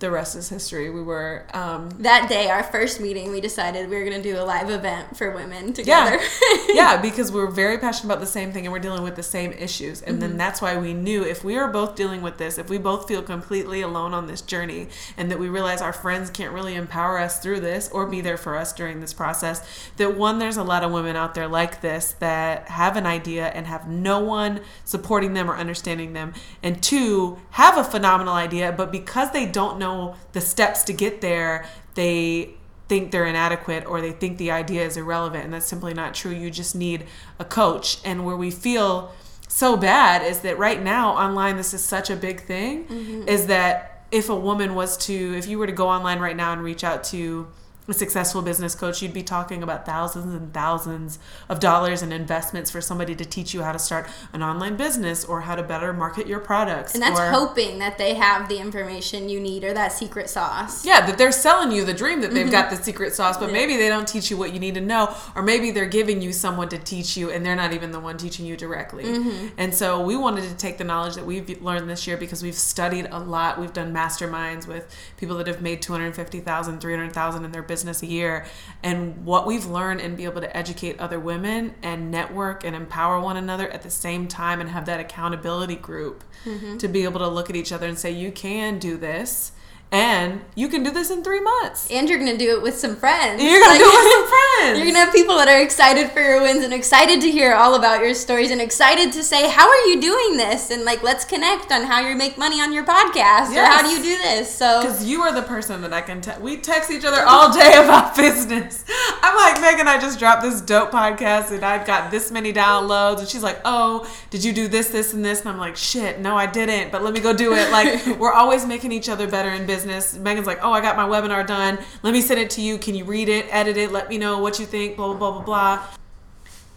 [0.03, 0.90] the rest is history.
[0.90, 4.38] We were um, that day, our first meeting, we decided we were going to do
[4.38, 6.20] a live event for women together.
[6.42, 9.14] Yeah, yeah, because we are very passionate about the same thing and we're dealing with
[9.14, 10.20] the same issues, and mm-hmm.
[10.20, 13.07] then that's why we knew if we are both dealing with this, if we both
[13.07, 17.18] feel completely alone on this journey, and that we realize our friends can't really empower
[17.18, 20.64] us through this or be there for us during this process, that one, there's a
[20.64, 24.61] lot of women out there like this that have an idea and have no one
[24.84, 29.78] supporting them or understanding them, and two, have a phenomenal idea, but because they don't
[29.78, 32.55] know know the steps to get there, they
[32.88, 35.45] think they're inadequate or they think the idea is irrelevant.
[35.45, 36.32] And that's simply not true.
[36.32, 37.07] You just need
[37.38, 37.99] a coach.
[38.05, 39.12] And where we feel
[39.49, 43.28] so bad is that right now, online, this is such a big thing, mm-hmm.
[43.28, 46.53] is that if a woman was to, if you were to go online right now
[46.53, 47.49] and reach out to,
[47.89, 51.18] a successful business coach, you'd be talking about thousands and thousands
[51.49, 55.24] of dollars in investments for somebody to teach you how to start an online business
[55.24, 56.95] or how to better market your products.
[56.95, 60.87] And that's or, hoping that they have the information you need or that secret sauce.
[60.87, 62.53] Yeah, that they're selling you the dream that they've mm-hmm.
[62.53, 65.14] got the secret sauce, but maybe they don't teach you what you need to know,
[65.35, 68.16] or maybe they're giving you someone to teach you and they're not even the one
[68.16, 69.05] teaching you directly.
[69.05, 69.49] Mm-hmm.
[69.59, 72.55] And so we wanted to take the knowledge that we've learned this year because we've
[72.55, 73.59] studied a lot.
[73.59, 77.72] We've done masterminds with people that have made 250,000, 300,000 in their business
[78.03, 78.45] a year
[78.83, 83.20] and what we've learned and be able to educate other women and network and empower
[83.20, 86.77] one another at the same time and have that accountability group mm-hmm.
[86.77, 89.53] to be able to look at each other and say you can do this
[89.93, 91.86] and you can do this in three months.
[91.90, 93.43] And you're gonna do it with some friends.
[93.43, 94.78] You're gonna like, do it with some friends.
[94.78, 97.74] You're gonna have people that are excited for your wins and excited to hear all
[97.74, 101.24] about your stories and excited to say, "How are you doing this?" and like, let's
[101.26, 104.55] connect on how you make money on your podcast or how do you do this.
[104.55, 107.53] So Because you are the person that I can te- we text each other all
[107.53, 108.84] day about business.
[109.22, 113.18] I'm like, Megan, I just dropped this dope podcast and I've got this many downloads.
[113.18, 115.40] And she's like, Oh, did you do this, this, and this?
[115.40, 117.70] And I'm like, Shit, no, I didn't, but let me go do it.
[117.70, 119.82] Like, we're always making each other better in business.
[119.87, 121.78] Megan's like, Oh, I got my webinar done.
[122.03, 122.78] Let me send it to you.
[122.78, 123.93] Can you read it, edit it?
[123.93, 125.87] Let me know what you think, blah, blah, blah, blah, blah.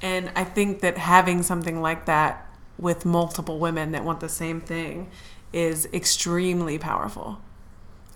[0.02, 2.46] And I think that having something like that
[2.78, 5.10] with multiple women that want the same thing
[5.54, 7.40] is extremely powerful.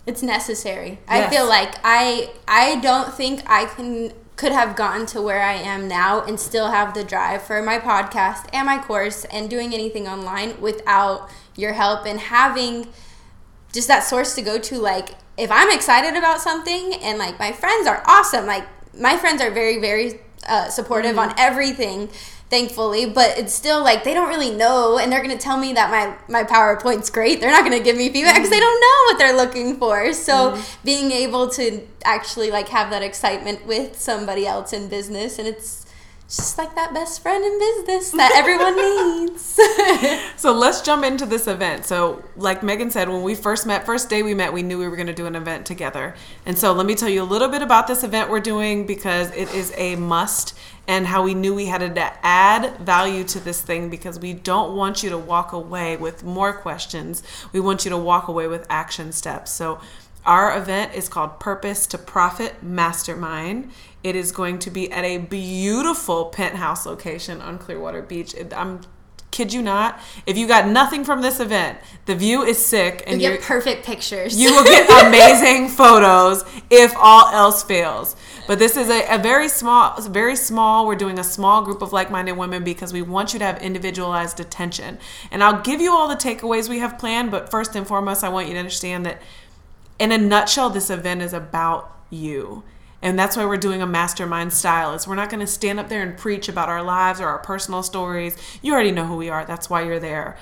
[0.05, 0.99] it's necessary.
[1.07, 5.53] I feel like I I don't think I can could have gotten to where I
[5.53, 9.73] am now and still have the drive for my podcast and my course and doing
[9.73, 12.87] anything online without your help and having
[13.73, 17.51] just that source to go to like if i'm excited about something and like my
[17.51, 21.39] friends are awesome like my friends are very very uh, supportive on mm-hmm.
[21.39, 22.09] everything
[22.49, 25.91] thankfully but it's still like they don't really know and they're gonna tell me that
[25.91, 27.39] my my powerpoint's great.
[27.39, 28.63] They're not gonna give me feedback because they mm-hmm.
[28.63, 30.13] don't know what they're looking for.
[30.13, 30.85] So mm-hmm.
[30.85, 35.85] being able to actually like have that excitement with somebody else in business and it's
[36.29, 38.75] just like that best friend in business that everyone
[39.25, 39.59] needs
[40.39, 41.85] So let's jump into this event.
[41.85, 44.87] So, like Megan said, when we first met, first day we met, we knew we
[44.87, 46.15] were going to do an event together.
[46.45, 49.31] And so, let me tell you a little bit about this event we're doing because
[49.31, 50.57] it is a must
[50.87, 54.75] and how we knew we had to add value to this thing because we don't
[54.75, 57.21] want you to walk away with more questions.
[57.51, 59.51] We want you to walk away with action steps.
[59.51, 59.81] So,
[60.25, 63.71] our event is called Purpose to Profit Mastermind.
[64.03, 68.35] It is going to be at a beautiful penthouse location on Clearwater Beach.
[68.55, 68.81] I'm
[69.31, 69.99] kid you not.
[70.25, 73.85] If you got nothing from this event, the view is sick and you get perfect
[73.85, 78.15] pictures you will get amazing photos if all else fails.
[78.47, 80.87] But this is a, a very small, very small.
[80.87, 84.39] We're doing a small group of like-minded women because we want you to have individualized
[84.39, 84.97] attention.
[85.29, 87.29] And I'll give you all the takeaways we have planned.
[87.29, 89.21] But first and foremost, I want you to understand that
[89.99, 92.63] in a nutshell, this event is about you.
[93.01, 94.93] And that's why we're doing a mastermind style.
[94.93, 97.39] Is we're not going to stand up there and preach about our lives or our
[97.39, 98.37] personal stories.
[98.61, 99.45] You already know who we are.
[99.45, 100.37] That's why you're there.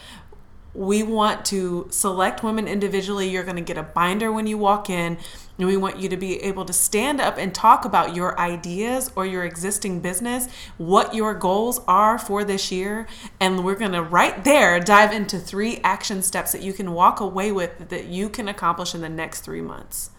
[0.74, 3.30] We want to select women individually.
[3.30, 5.18] You're going to get a binder when you walk in.
[5.58, 9.12] And we want you to be able to stand up and talk about your ideas
[9.16, 10.48] or your existing business,
[10.78, 13.08] what your goals are for this year.
[13.40, 17.20] And we're going to right there dive into three action steps that you can walk
[17.20, 20.12] away with that you can accomplish in the next three months.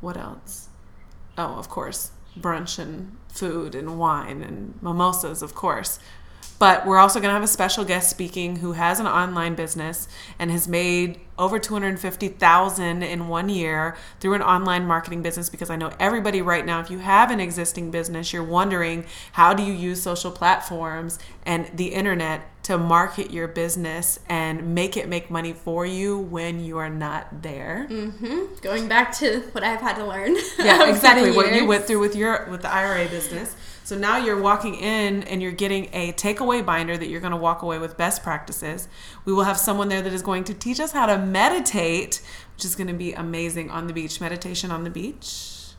[0.00, 0.68] What else?
[1.36, 6.00] Oh, of course, brunch and food and wine and mimosas, of course.
[6.58, 10.08] But we're also going to have a special guest speaking who has an online business
[10.38, 15.76] and has made over 250,000 in one year through an online marketing business because I
[15.76, 19.72] know everybody right now if you have an existing business you're wondering how do you
[19.72, 25.54] use social platforms and the internet to market your business and make it make money
[25.54, 27.86] for you when you are not there.
[27.88, 28.56] Mm-hmm.
[28.60, 30.36] Going back to what I've had to learn.
[30.58, 33.56] Yeah, exactly what you went through with your with the IRA business.
[33.88, 37.38] So now you're walking in and you're getting a takeaway binder that you're going to
[37.38, 38.86] walk away with best practices.
[39.24, 42.20] We will have someone there that is going to teach us how to meditate,
[42.54, 44.20] which is going to be amazing on the beach.
[44.20, 45.70] Meditation on the beach.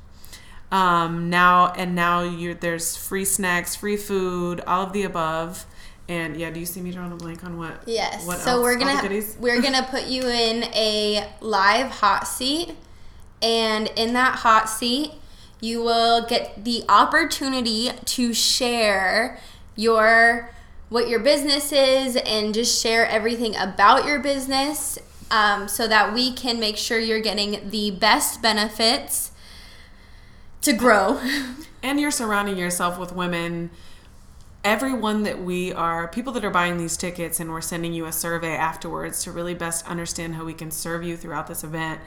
[0.71, 5.67] Um, now and now you there's free snacks, free food, all of the above.
[6.07, 7.83] And yeah, do you see me drawing a blank on what?
[7.85, 8.25] Yes.
[8.25, 8.63] What so else?
[8.63, 12.75] we're gonna we're gonna put you in a live hot seat,
[13.39, 15.11] and in that hot seat,
[15.61, 19.39] you will get the opportunity to share
[19.75, 20.51] your
[20.89, 24.97] what your business is and just share everything about your business,
[25.29, 29.31] um, so that we can make sure you're getting the best benefits
[30.61, 31.21] to grow.
[31.83, 33.69] and you're surrounding yourself with women
[34.63, 38.11] everyone that we are people that are buying these tickets and we're sending you a
[38.11, 41.99] survey afterwards to really best understand how we can serve you throughout this event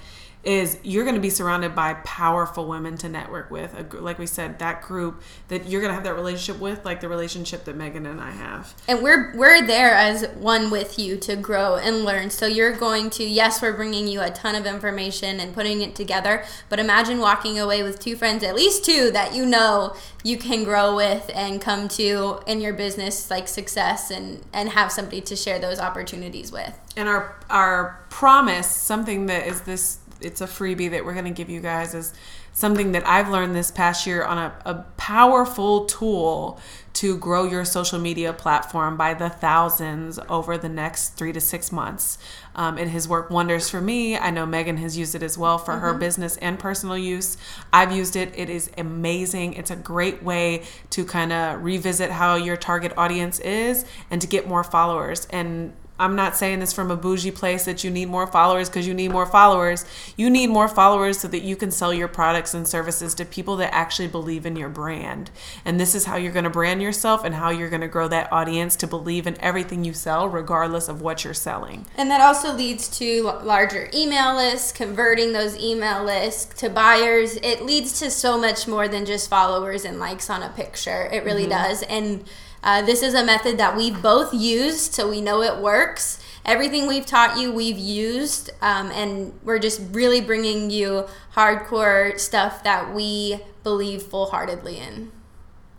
[0.45, 3.74] is you're going to be surrounded by powerful women to network with.
[3.74, 7.01] A like we said that group that you're going to have that relationship with like
[7.01, 8.74] the relationship that megan and i have.
[8.88, 12.30] And we're we're there as one with you to grow and learn.
[12.30, 15.95] So you're going to yes we're bringing you a ton of information and putting it
[15.95, 20.36] together but imagine walking away with two friends at least two that you know you
[20.36, 25.20] can grow with and come to in your business like success and and have somebody
[25.20, 26.78] to share those opportunities with.
[26.97, 31.31] And our our promise something that is this it's a freebie that we're going to
[31.31, 32.12] give you guys is
[32.53, 36.61] something that I've learned this past year on a, a powerful tool
[36.95, 41.73] to grow your social media platform by the thousands over the next three to six
[41.73, 42.18] months.
[42.55, 44.18] Um, it has worked wonders for me.
[44.18, 47.39] I know Megan has used it as well for her business and personal use.
[47.73, 48.33] I've used it.
[48.37, 49.55] It is amazing.
[49.55, 54.27] It's a great way to kind of revisit how your target audience is and to
[54.27, 55.27] get more followers.
[55.31, 58.86] And I'm not saying this from a bougie place that you need more followers because
[58.86, 59.84] you need more followers.
[60.16, 63.57] You need more followers so that you can sell your products and services to people
[63.57, 65.30] that actually believe in your brand.
[65.64, 68.09] And this is how you're going to brand yourself and how you're going to grow
[68.09, 71.86] that audience to believe in everything you sell, regardless of what you're selling.
[71.97, 77.36] And that also leads to larger email lists, converting those email lists to buyers.
[77.36, 81.09] It leads to so much more than just followers and likes on a picture.
[81.12, 81.68] It really mm-hmm.
[81.68, 81.82] does.
[81.84, 82.24] And
[82.63, 86.23] uh, this is a method that we've both used, so we know it works.
[86.45, 92.65] Everything we've taught you, we've used, um, and we're just really bringing you hardcore stuff
[92.65, 95.13] that we believe full heartedly in.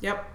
[0.02, 0.30] Yep.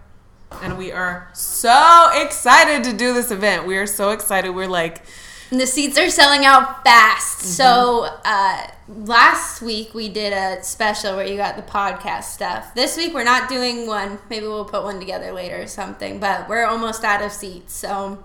[0.62, 3.66] And we are so excited to do this event.
[3.66, 4.50] We are so excited.
[4.50, 5.02] We're like,
[5.50, 7.40] And the seats are selling out fast.
[7.40, 12.74] So uh, last week we did a special where you got the podcast stuff.
[12.74, 14.18] This week we're not doing one.
[14.28, 16.20] Maybe we'll put one together later or something.
[16.20, 17.72] But we're almost out of seats.
[17.72, 18.22] So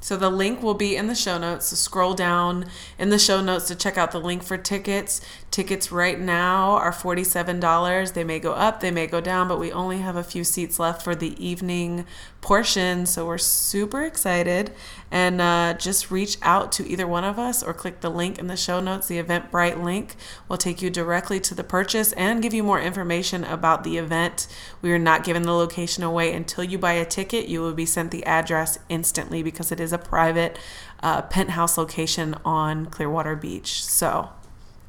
[0.00, 1.66] So the link will be in the show notes.
[1.66, 2.66] So scroll down
[2.98, 5.20] in the show notes to check out the link for tickets.
[5.50, 8.12] Tickets right now are $47.
[8.12, 10.78] They may go up, they may go down, but we only have a few seats
[10.78, 12.04] left for the evening
[12.40, 13.06] portion.
[13.06, 14.72] So we're super excited.
[15.10, 18.46] And uh, just reach out to either one of us or click the link in
[18.46, 19.08] the show notes.
[19.08, 20.16] The Eventbrite link
[20.48, 24.46] will take you directly to the purchase and give you more information about the event.
[24.82, 27.48] We are not giving the location away until you buy a ticket.
[27.48, 30.58] You will be sent the address instantly because it is a private
[31.02, 33.84] uh, penthouse location on Clearwater Beach.
[33.84, 34.30] So,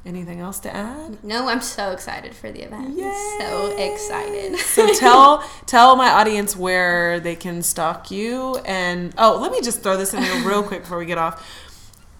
[0.04, 1.22] anything else to add?
[1.22, 2.96] no, I'm so excited for the event.
[2.96, 3.36] Yay.
[3.38, 4.58] So excited.
[4.58, 9.82] So tell tell my audience where they can stalk you and oh, let me just
[9.82, 11.66] throw this in here real quick before we get off.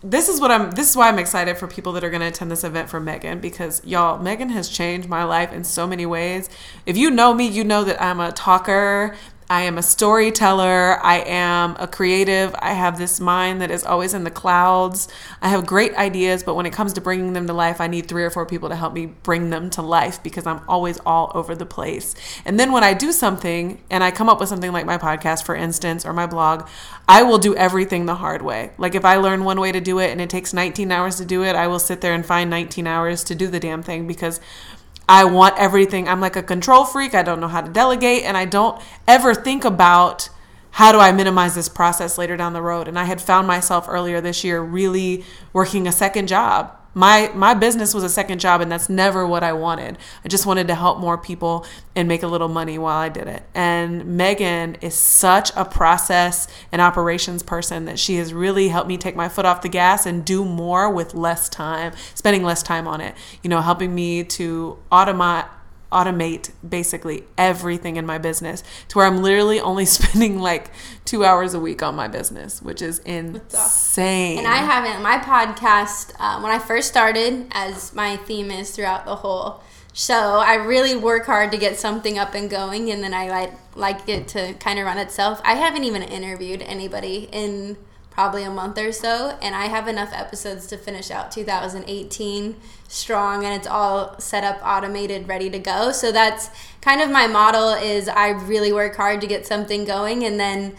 [0.02, 2.28] This is what I'm this is why I'm excited for people that are going to
[2.28, 6.06] attend this event for Megan because y'all Megan has changed my life in so many
[6.06, 6.48] ways.
[6.86, 9.14] If you know me, you know that I'm a talker.
[9.50, 11.00] I am a storyteller.
[11.02, 12.54] I am a creative.
[12.60, 15.08] I have this mind that is always in the clouds.
[15.42, 18.06] I have great ideas, but when it comes to bringing them to life, I need
[18.06, 21.32] three or four people to help me bring them to life because I'm always all
[21.34, 22.14] over the place.
[22.44, 25.42] And then when I do something and I come up with something like my podcast,
[25.42, 26.68] for instance, or my blog,
[27.08, 28.70] I will do everything the hard way.
[28.78, 31.24] Like if I learn one way to do it and it takes 19 hours to
[31.24, 34.06] do it, I will sit there and find 19 hours to do the damn thing
[34.06, 34.38] because
[35.10, 36.08] I want everything.
[36.08, 37.16] I'm like a control freak.
[37.16, 40.28] I don't know how to delegate, and I don't ever think about
[40.70, 42.86] how do I minimize this process later down the road.
[42.86, 46.79] And I had found myself earlier this year really working a second job.
[46.92, 49.96] My my business was a second job, and that's never what I wanted.
[50.24, 51.64] I just wanted to help more people
[51.94, 53.42] and make a little money while I did it.
[53.54, 58.96] And Megan is such a process and operations person that she has really helped me
[58.96, 62.88] take my foot off the gas and do more with less time, spending less time
[62.88, 63.14] on it.
[63.42, 65.48] You know, helping me to automate
[65.92, 70.70] automate basically everything in my business to where I'm literally only spending like
[71.04, 74.38] two hours a week on my business, which is insane.
[74.38, 75.02] And I haven't.
[75.02, 79.62] My podcast, uh, when I first started, as my theme is throughout the whole
[79.92, 83.52] show, I really work hard to get something up and going, and then I like
[83.74, 85.40] like it to kind of run itself.
[85.44, 87.76] I haven't even interviewed anybody in
[88.10, 92.56] probably a month or so, and I have enough episodes to finish out 2018
[92.88, 95.92] strong, and it's all set up, automated, ready to go.
[95.92, 96.50] So that's
[96.80, 97.70] kind of my model.
[97.70, 100.76] Is I really work hard to get something going, and then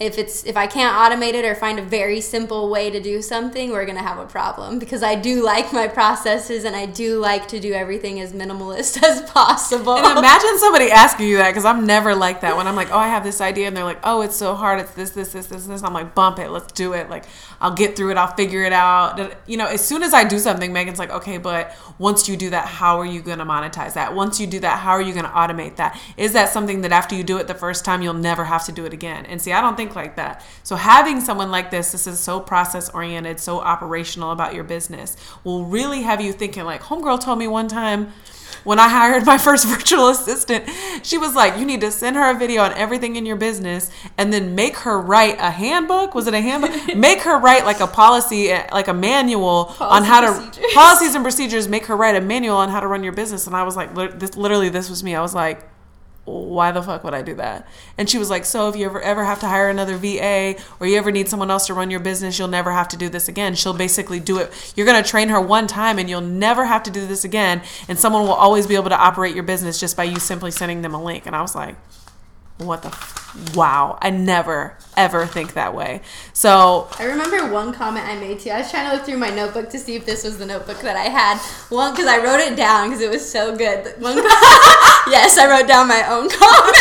[0.00, 3.20] if it's if I can't automate it or find a very simple way to do
[3.20, 7.18] something, we're gonna have a problem because I do like my processes and I do
[7.18, 9.96] like to do everything as minimalist as possible.
[9.96, 12.56] And imagine somebody asking you that because I'm never like that.
[12.56, 14.80] When I'm like, oh, I have this idea, and they're like, oh, it's so hard.
[14.80, 15.82] It's this, this, this, this, this.
[15.82, 16.50] I'm like, bump it.
[16.50, 17.10] Let's do it.
[17.10, 17.24] Like,
[17.60, 18.16] I'll get through it.
[18.16, 19.34] I'll figure it out.
[19.46, 22.50] You know, as soon as I do something, Megan's like, okay, but once you do
[22.50, 24.14] that, how are you to monetize that?
[24.14, 26.00] Once you do that, how are you to automate that?
[26.16, 28.72] Is that something that after you do it the first time, you'll never have to
[28.72, 29.26] do it again?
[29.26, 30.44] And see, I don't think like that.
[30.62, 35.16] So having someone like this, this is so process oriented, so operational about your business,
[35.44, 38.12] will really have you thinking like, homegirl told me one time
[38.64, 40.68] when I hired my first virtual assistant,
[41.02, 43.90] she was like, you need to send her a video on everything in your business
[44.16, 46.14] and then make her write a handbook.
[46.14, 46.70] Was it a handbook?
[46.96, 50.74] make her write like a policy, like a manual on how to procedures.
[50.74, 51.68] policies and procedures.
[51.68, 53.46] Make her write a manual on how to run your business.
[53.46, 55.14] And I was like, this literally, this was me.
[55.14, 55.66] I was like,
[56.28, 57.66] why the fuck would I do that?
[57.96, 60.86] And she was like, so if you ever ever have to hire another VA or
[60.86, 63.28] you ever need someone else to run your business, you'll never have to do this
[63.28, 63.54] again.
[63.54, 64.72] She'll basically do it.
[64.76, 67.62] You're gonna train her one time and you'll never have to do this again.
[67.88, 70.82] And someone will always be able to operate your business just by you simply sending
[70.82, 71.26] them a link.
[71.26, 71.76] And I was like,
[72.58, 76.00] what the f- wow i never ever think that way
[76.32, 78.54] so I remember one comment I made to you.
[78.54, 80.80] I was trying to look through my notebook to see if this was the notebook
[80.82, 81.38] that I had.
[81.68, 83.86] One, because I wrote it down because it was so good.
[84.00, 84.16] One,
[85.10, 86.76] yes, I wrote down my own comment.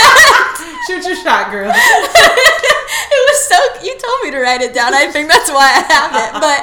[0.85, 3.57] shoot your shot girl it was so.
[3.83, 4.93] You told me to write it down.
[4.93, 6.31] I think that's why I have it.
[6.47, 6.61] But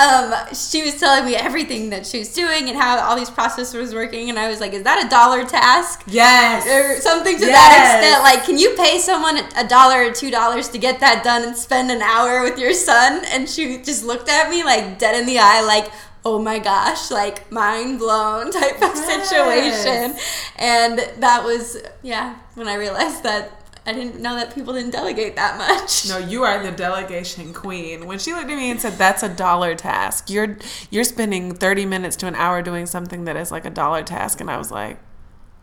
[0.00, 3.74] um, she was telling me everything that she was doing and how all these processes
[3.74, 7.46] was working, and I was like, "Is that a dollar task?" yes or something to
[7.46, 7.56] Yes.
[7.58, 8.22] that extent.
[8.22, 11.56] Like, can you pay someone a dollar or two dollars to get that done and
[11.56, 13.22] spend an hour with your son?
[13.32, 15.90] And she just looked at me like dead in the eye, like,
[16.24, 19.28] oh my gosh, like mind blown type of Yes.
[19.30, 20.16] situation.
[20.56, 25.36] And that was, yeah, when I realized that I didn't know that people didn't delegate
[25.36, 26.08] that much.
[26.08, 28.06] No, you are the delegation queen.
[28.06, 30.58] When she looked at me and said, "That's a dollar task," you're
[30.90, 34.40] you're spending thirty minutes to an hour doing something that is like a dollar task,
[34.40, 34.98] and I was like,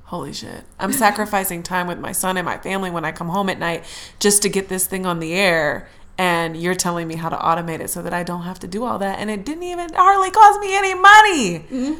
[0.05, 3.49] "Holy shit!" I'm sacrificing time with my son and my family when I come home
[3.49, 3.83] at night
[4.19, 5.87] just to get this thing on the air.
[6.19, 8.83] And you're telling me how to automate it so that I don't have to do
[8.83, 11.57] all that, and it didn't even hardly cost me any money,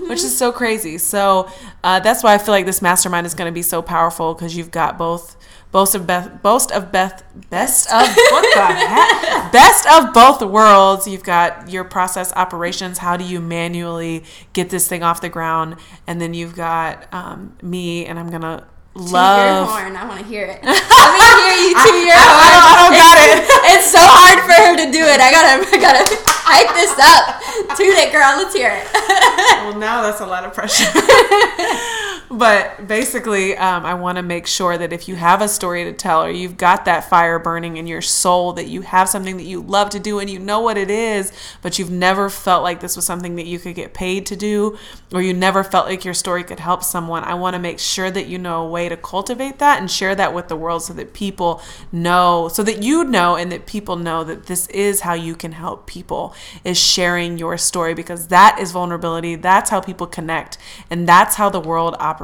[0.10, 0.98] which is so crazy.
[0.98, 1.48] So
[1.84, 4.58] uh, that's why I feel like this mastermind is going to be so powerful because
[4.58, 5.38] you've got both
[5.78, 7.22] boast of Beth, boast of Beth,
[7.52, 9.52] best of what the heck?
[9.52, 11.06] Best of both worlds.
[11.08, 12.98] You've got your process operations.
[12.98, 14.24] How do you manually
[14.54, 15.76] get this thing off the ground?
[16.08, 18.66] And then you've got um, me, and I'm gonna
[18.96, 19.70] Toot your love.
[19.70, 19.96] horn.
[19.96, 20.64] I want to hear it.
[20.66, 22.50] Let me hear you toot your I- I horn.
[22.58, 25.22] don't- I don't got it's, It's so hard for her to do it.
[25.22, 27.78] I gotta, I gotta hype this up.
[27.78, 28.34] Toot it, girl.
[28.42, 28.90] Let's hear it.
[29.62, 30.90] well, now that's a lot of pressure.
[32.30, 35.94] But basically, um, I want to make sure that if you have a story to
[35.94, 39.44] tell or you've got that fire burning in your soul, that you have something that
[39.44, 42.82] you love to do and you know what it is, but you've never felt like
[42.82, 44.78] this was something that you could get paid to do,
[45.14, 48.12] or you never felt like your story could help someone, I want to make sure
[48.12, 50.94] that you know a way to cultivate that and share that with the world so
[50.94, 51.62] that people
[51.94, 55.54] know, so that you know and that people know that this is how you can
[55.54, 59.36] help people, is sharing your story because that is vulnerability.
[59.36, 60.58] That's how people connect.
[60.90, 62.17] And that's how the world operates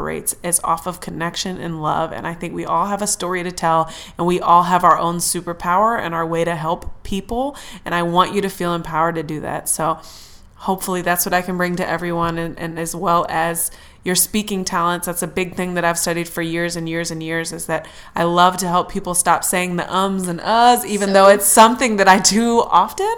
[0.43, 2.11] is off of connection and love.
[2.11, 4.97] And I think we all have a story to tell and we all have our
[4.97, 7.55] own superpower and our way to help people.
[7.85, 9.69] And I want you to feel empowered to do that.
[9.69, 9.99] So
[10.55, 13.69] hopefully that's what I can bring to everyone and, and as well as
[14.05, 15.05] your speaking talents.
[15.07, 17.87] That's a big thing that I've studied for years and years and years is that
[18.15, 21.45] I love to help people stop saying the ums and uhs, even So- though it's
[21.45, 23.13] something that I do often.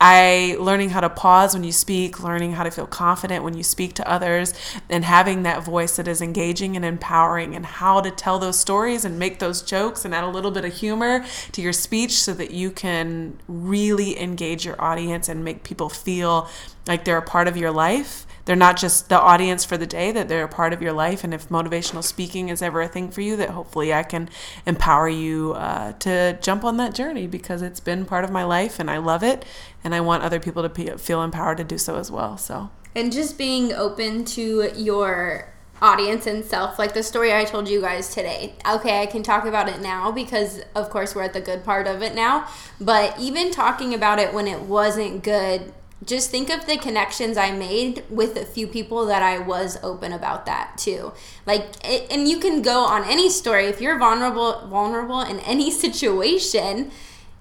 [0.00, 3.62] I learning how to pause when you speak, learning how to feel confident when you
[3.62, 4.52] speak to others,
[4.90, 9.04] and having that voice that is engaging and empowering, and how to tell those stories
[9.04, 12.34] and make those jokes and add a little bit of humor to your speech so
[12.34, 16.48] that you can really engage your audience and make people feel
[16.86, 18.26] like they're a part of your life.
[18.44, 21.24] They're not just the audience for the day, that they're a part of your life.
[21.24, 24.28] And if motivational speaking is ever a thing for you, that hopefully I can
[24.66, 28.78] empower you uh, to jump on that journey because it's been part of my life
[28.78, 29.44] and I love it.
[29.82, 32.36] And I want other people to be, feel empowered to do so as well.
[32.36, 35.50] So, and just being open to your
[35.82, 39.44] audience and self like the story i told you guys today okay i can talk
[39.44, 42.48] about it now because of course we're at the good part of it now
[42.80, 45.72] but even talking about it when it wasn't good
[46.06, 50.12] just think of the connections i made with a few people that i was open
[50.12, 51.12] about that too.
[51.46, 53.66] Like it, and you can go on any story.
[53.66, 56.90] If you're vulnerable vulnerable in any situation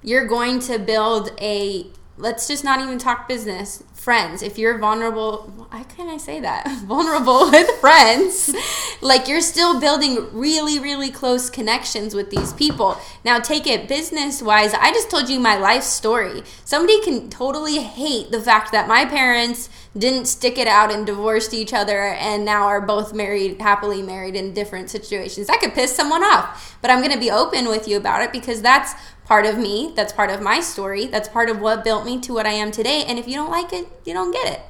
[0.03, 1.87] you're going to build a
[2.17, 4.41] let's just not even talk business friends.
[4.41, 6.67] If you're vulnerable why can i say that?
[6.85, 8.53] Vulnerable with friends.
[9.01, 12.97] Like you're still building really really close connections with these people.
[13.25, 16.43] Now take it business wise i just told you my life story.
[16.63, 21.53] Somebody can totally hate the fact that my parents didn't stick it out and divorced
[21.53, 25.47] each other and now are both married happily married in different situations.
[25.47, 28.31] That could piss someone off but i'm going to be open with you about it
[28.31, 28.93] because that's
[29.25, 32.33] part of me that's part of my story that's part of what built me to
[32.33, 34.61] what i am today and if you don't like it you don't get it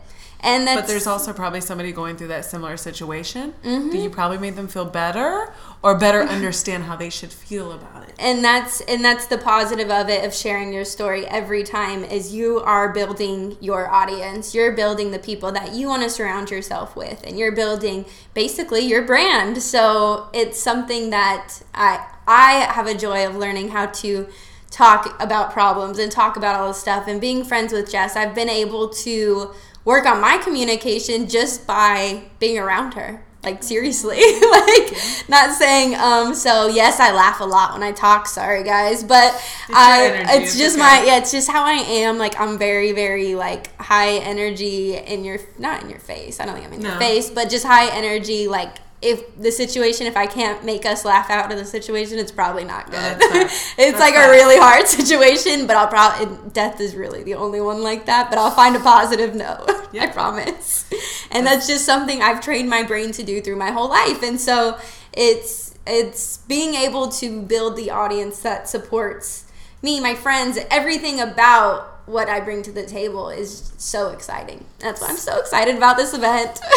[0.44, 3.54] and that's but there's also probably somebody going through that similar situation.
[3.64, 4.12] Do you mm-hmm.
[4.12, 8.14] probably made them feel better or better understand how they should feel about it?
[8.20, 12.34] and that's and that's the positive of it of sharing your story every time is
[12.34, 16.96] you are building your audience you're building the people that you want to surround yourself
[16.96, 22.94] with and you're building basically your brand so it's something that i i have a
[22.94, 24.28] joy of learning how to
[24.70, 28.36] talk about problems and talk about all this stuff and being friends with jess i've
[28.36, 29.52] been able to
[29.86, 33.24] work on my communication just by being around her.
[33.44, 34.20] Like seriously.
[34.54, 34.96] Like
[35.28, 38.28] not saying um so yes i laugh a lot when i talk.
[38.28, 39.04] Sorry guys.
[39.04, 39.34] But
[39.70, 40.84] i it's just okay.
[40.84, 42.18] my yeah it's just how i am.
[42.18, 46.40] Like i'm very very like high energy in your not in your face.
[46.40, 50.08] I don't think i'm in your face but just high energy like if the situation
[50.08, 52.94] if i can't make us laugh out of the situation it's probably not good.
[52.94, 53.42] that's fair.
[53.46, 57.62] it's That's like a really hard situation but i'll probably death is really the only
[57.62, 59.66] one like that but i'll find a positive note
[60.00, 60.90] i promise.
[61.32, 64.40] And that's just something i've trained my brain to do through my whole life and
[64.40, 64.80] so
[65.12, 69.46] it's it's being able to build the audience that supports
[69.82, 75.00] me my friends everything about what i bring to the table is so exciting that's
[75.02, 76.60] why i'm so excited about this event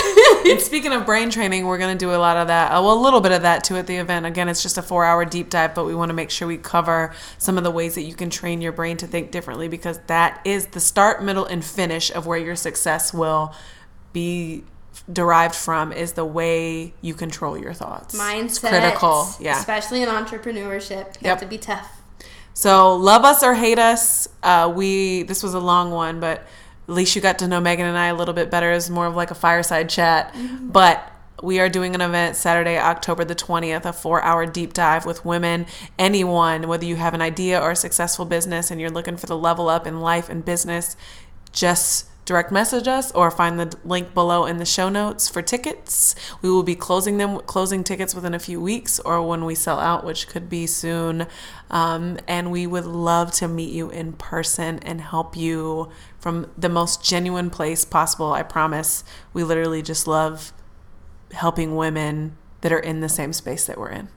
[0.48, 2.70] And speaking of brain training, we're going to do a lot of that.
[2.70, 4.24] uh, Well, a little bit of that too at the event.
[4.26, 6.56] Again, it's just a four hour deep dive, but we want to make sure we
[6.56, 9.98] cover some of the ways that you can train your brain to think differently because
[10.06, 13.52] that is the start, middle, and finish of where your success will
[14.12, 14.62] be
[15.12, 18.14] derived from is the way you control your thoughts.
[18.14, 19.28] It's mindset critical.
[19.40, 19.58] Yeah.
[19.58, 21.30] especially in entrepreneurship you Yep.
[21.30, 21.95] have to be tough
[22.56, 24.28] So love us or hate us.
[24.42, 26.38] Uh, we this was a long one, but
[26.88, 28.72] at least you got to know Megan and I a little bit better.
[28.72, 30.34] It's more of like a fireside chat.
[30.62, 31.06] But
[31.42, 35.22] we are doing an event Saturday, October the 20th, a four hour deep dive with
[35.22, 35.66] women,
[35.98, 39.36] anyone, whether you have an idea or a successful business and you're looking for the
[39.36, 40.96] level up in life and business,
[41.52, 46.14] just direct message us or find the link below in the show notes for tickets.
[46.42, 49.78] We will be closing them, closing tickets within a few weeks or when we sell
[49.78, 51.28] out, which could be soon.
[51.70, 56.68] Um, and we would love to meet you in person and help you from the
[56.68, 58.32] most genuine place possible.
[58.32, 59.04] I promise.
[59.32, 60.52] We literally just love
[61.32, 64.08] helping women that are in the same space that we're in.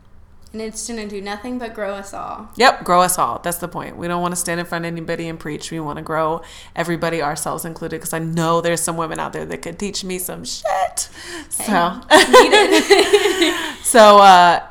[0.52, 3.40] And it's gonna do nothing but grow us all Yep, grow us all.
[3.44, 3.98] That's the point.
[3.98, 5.72] We don't want to stand in front of anybody and preach.
[5.72, 6.42] We want to grow
[6.76, 10.20] everybody, ourselves included, because I know there's some women out there that could teach me
[10.20, 11.10] some shit.
[11.50, 12.02] So,
[13.84, 14.66] so uh,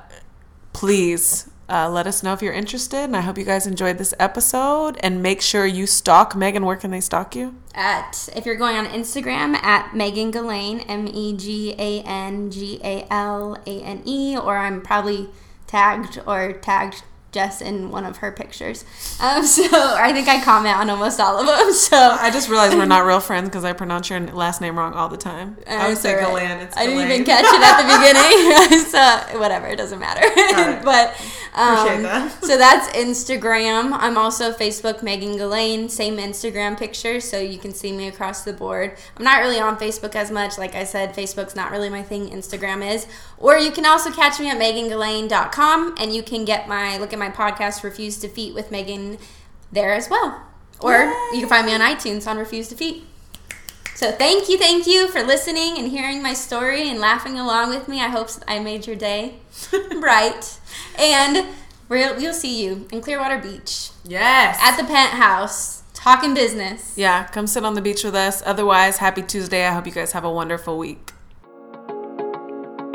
[0.72, 3.04] please uh, let us know if you're interested.
[3.04, 4.96] And I hope you guys enjoyed this episode.
[5.00, 6.64] And make sure you stalk Megan.
[6.64, 7.54] Where can they stalk you?
[7.78, 12.80] at if you're going on Instagram at Megan Galane M E G A N G
[12.82, 15.28] A L A N E or I'm probably
[15.68, 18.84] tagged or tagged Jess in one of her pictures.
[19.20, 21.72] Um, so I think I comment on almost all of them.
[21.72, 24.94] So I just realized we're not real friends because I pronounce your last name wrong
[24.94, 25.56] all the time.
[25.66, 26.24] I would say right.
[26.24, 26.60] Galan.
[26.60, 28.86] It's I didn't even catch it at the beginning.
[28.86, 30.22] so whatever, it doesn't matter.
[30.24, 30.84] it.
[30.84, 31.14] but
[31.54, 32.44] um, that.
[32.44, 33.92] so that's Instagram.
[33.92, 38.52] I'm also Facebook Megan Galane, same Instagram picture, so you can see me across the
[38.52, 38.96] board.
[39.16, 40.56] I'm not really on Facebook as much.
[40.56, 42.30] Like I said, Facebook's not really my thing.
[42.30, 43.06] Instagram is.
[43.40, 47.18] Or you can also catch me at megangalane.com and you can get my look at
[47.18, 49.18] my podcast Refuse Defeat with Megan
[49.72, 50.42] there as well.
[50.80, 53.04] Or you can find me on iTunes on Refuse Defeat.
[53.94, 57.88] So thank you, thank you for listening and hearing my story and laughing along with
[57.88, 58.00] me.
[58.00, 59.34] I hope I made your day
[60.00, 60.58] bright.
[60.96, 61.48] And
[61.88, 64.56] we'll, we'll see you in Clearwater Beach Yes.
[64.62, 66.94] at the penthouse talking business.
[66.96, 68.40] Yeah, come sit on the beach with us.
[68.46, 69.66] Otherwise, happy Tuesday.
[69.66, 71.12] I hope you guys have a wonderful week.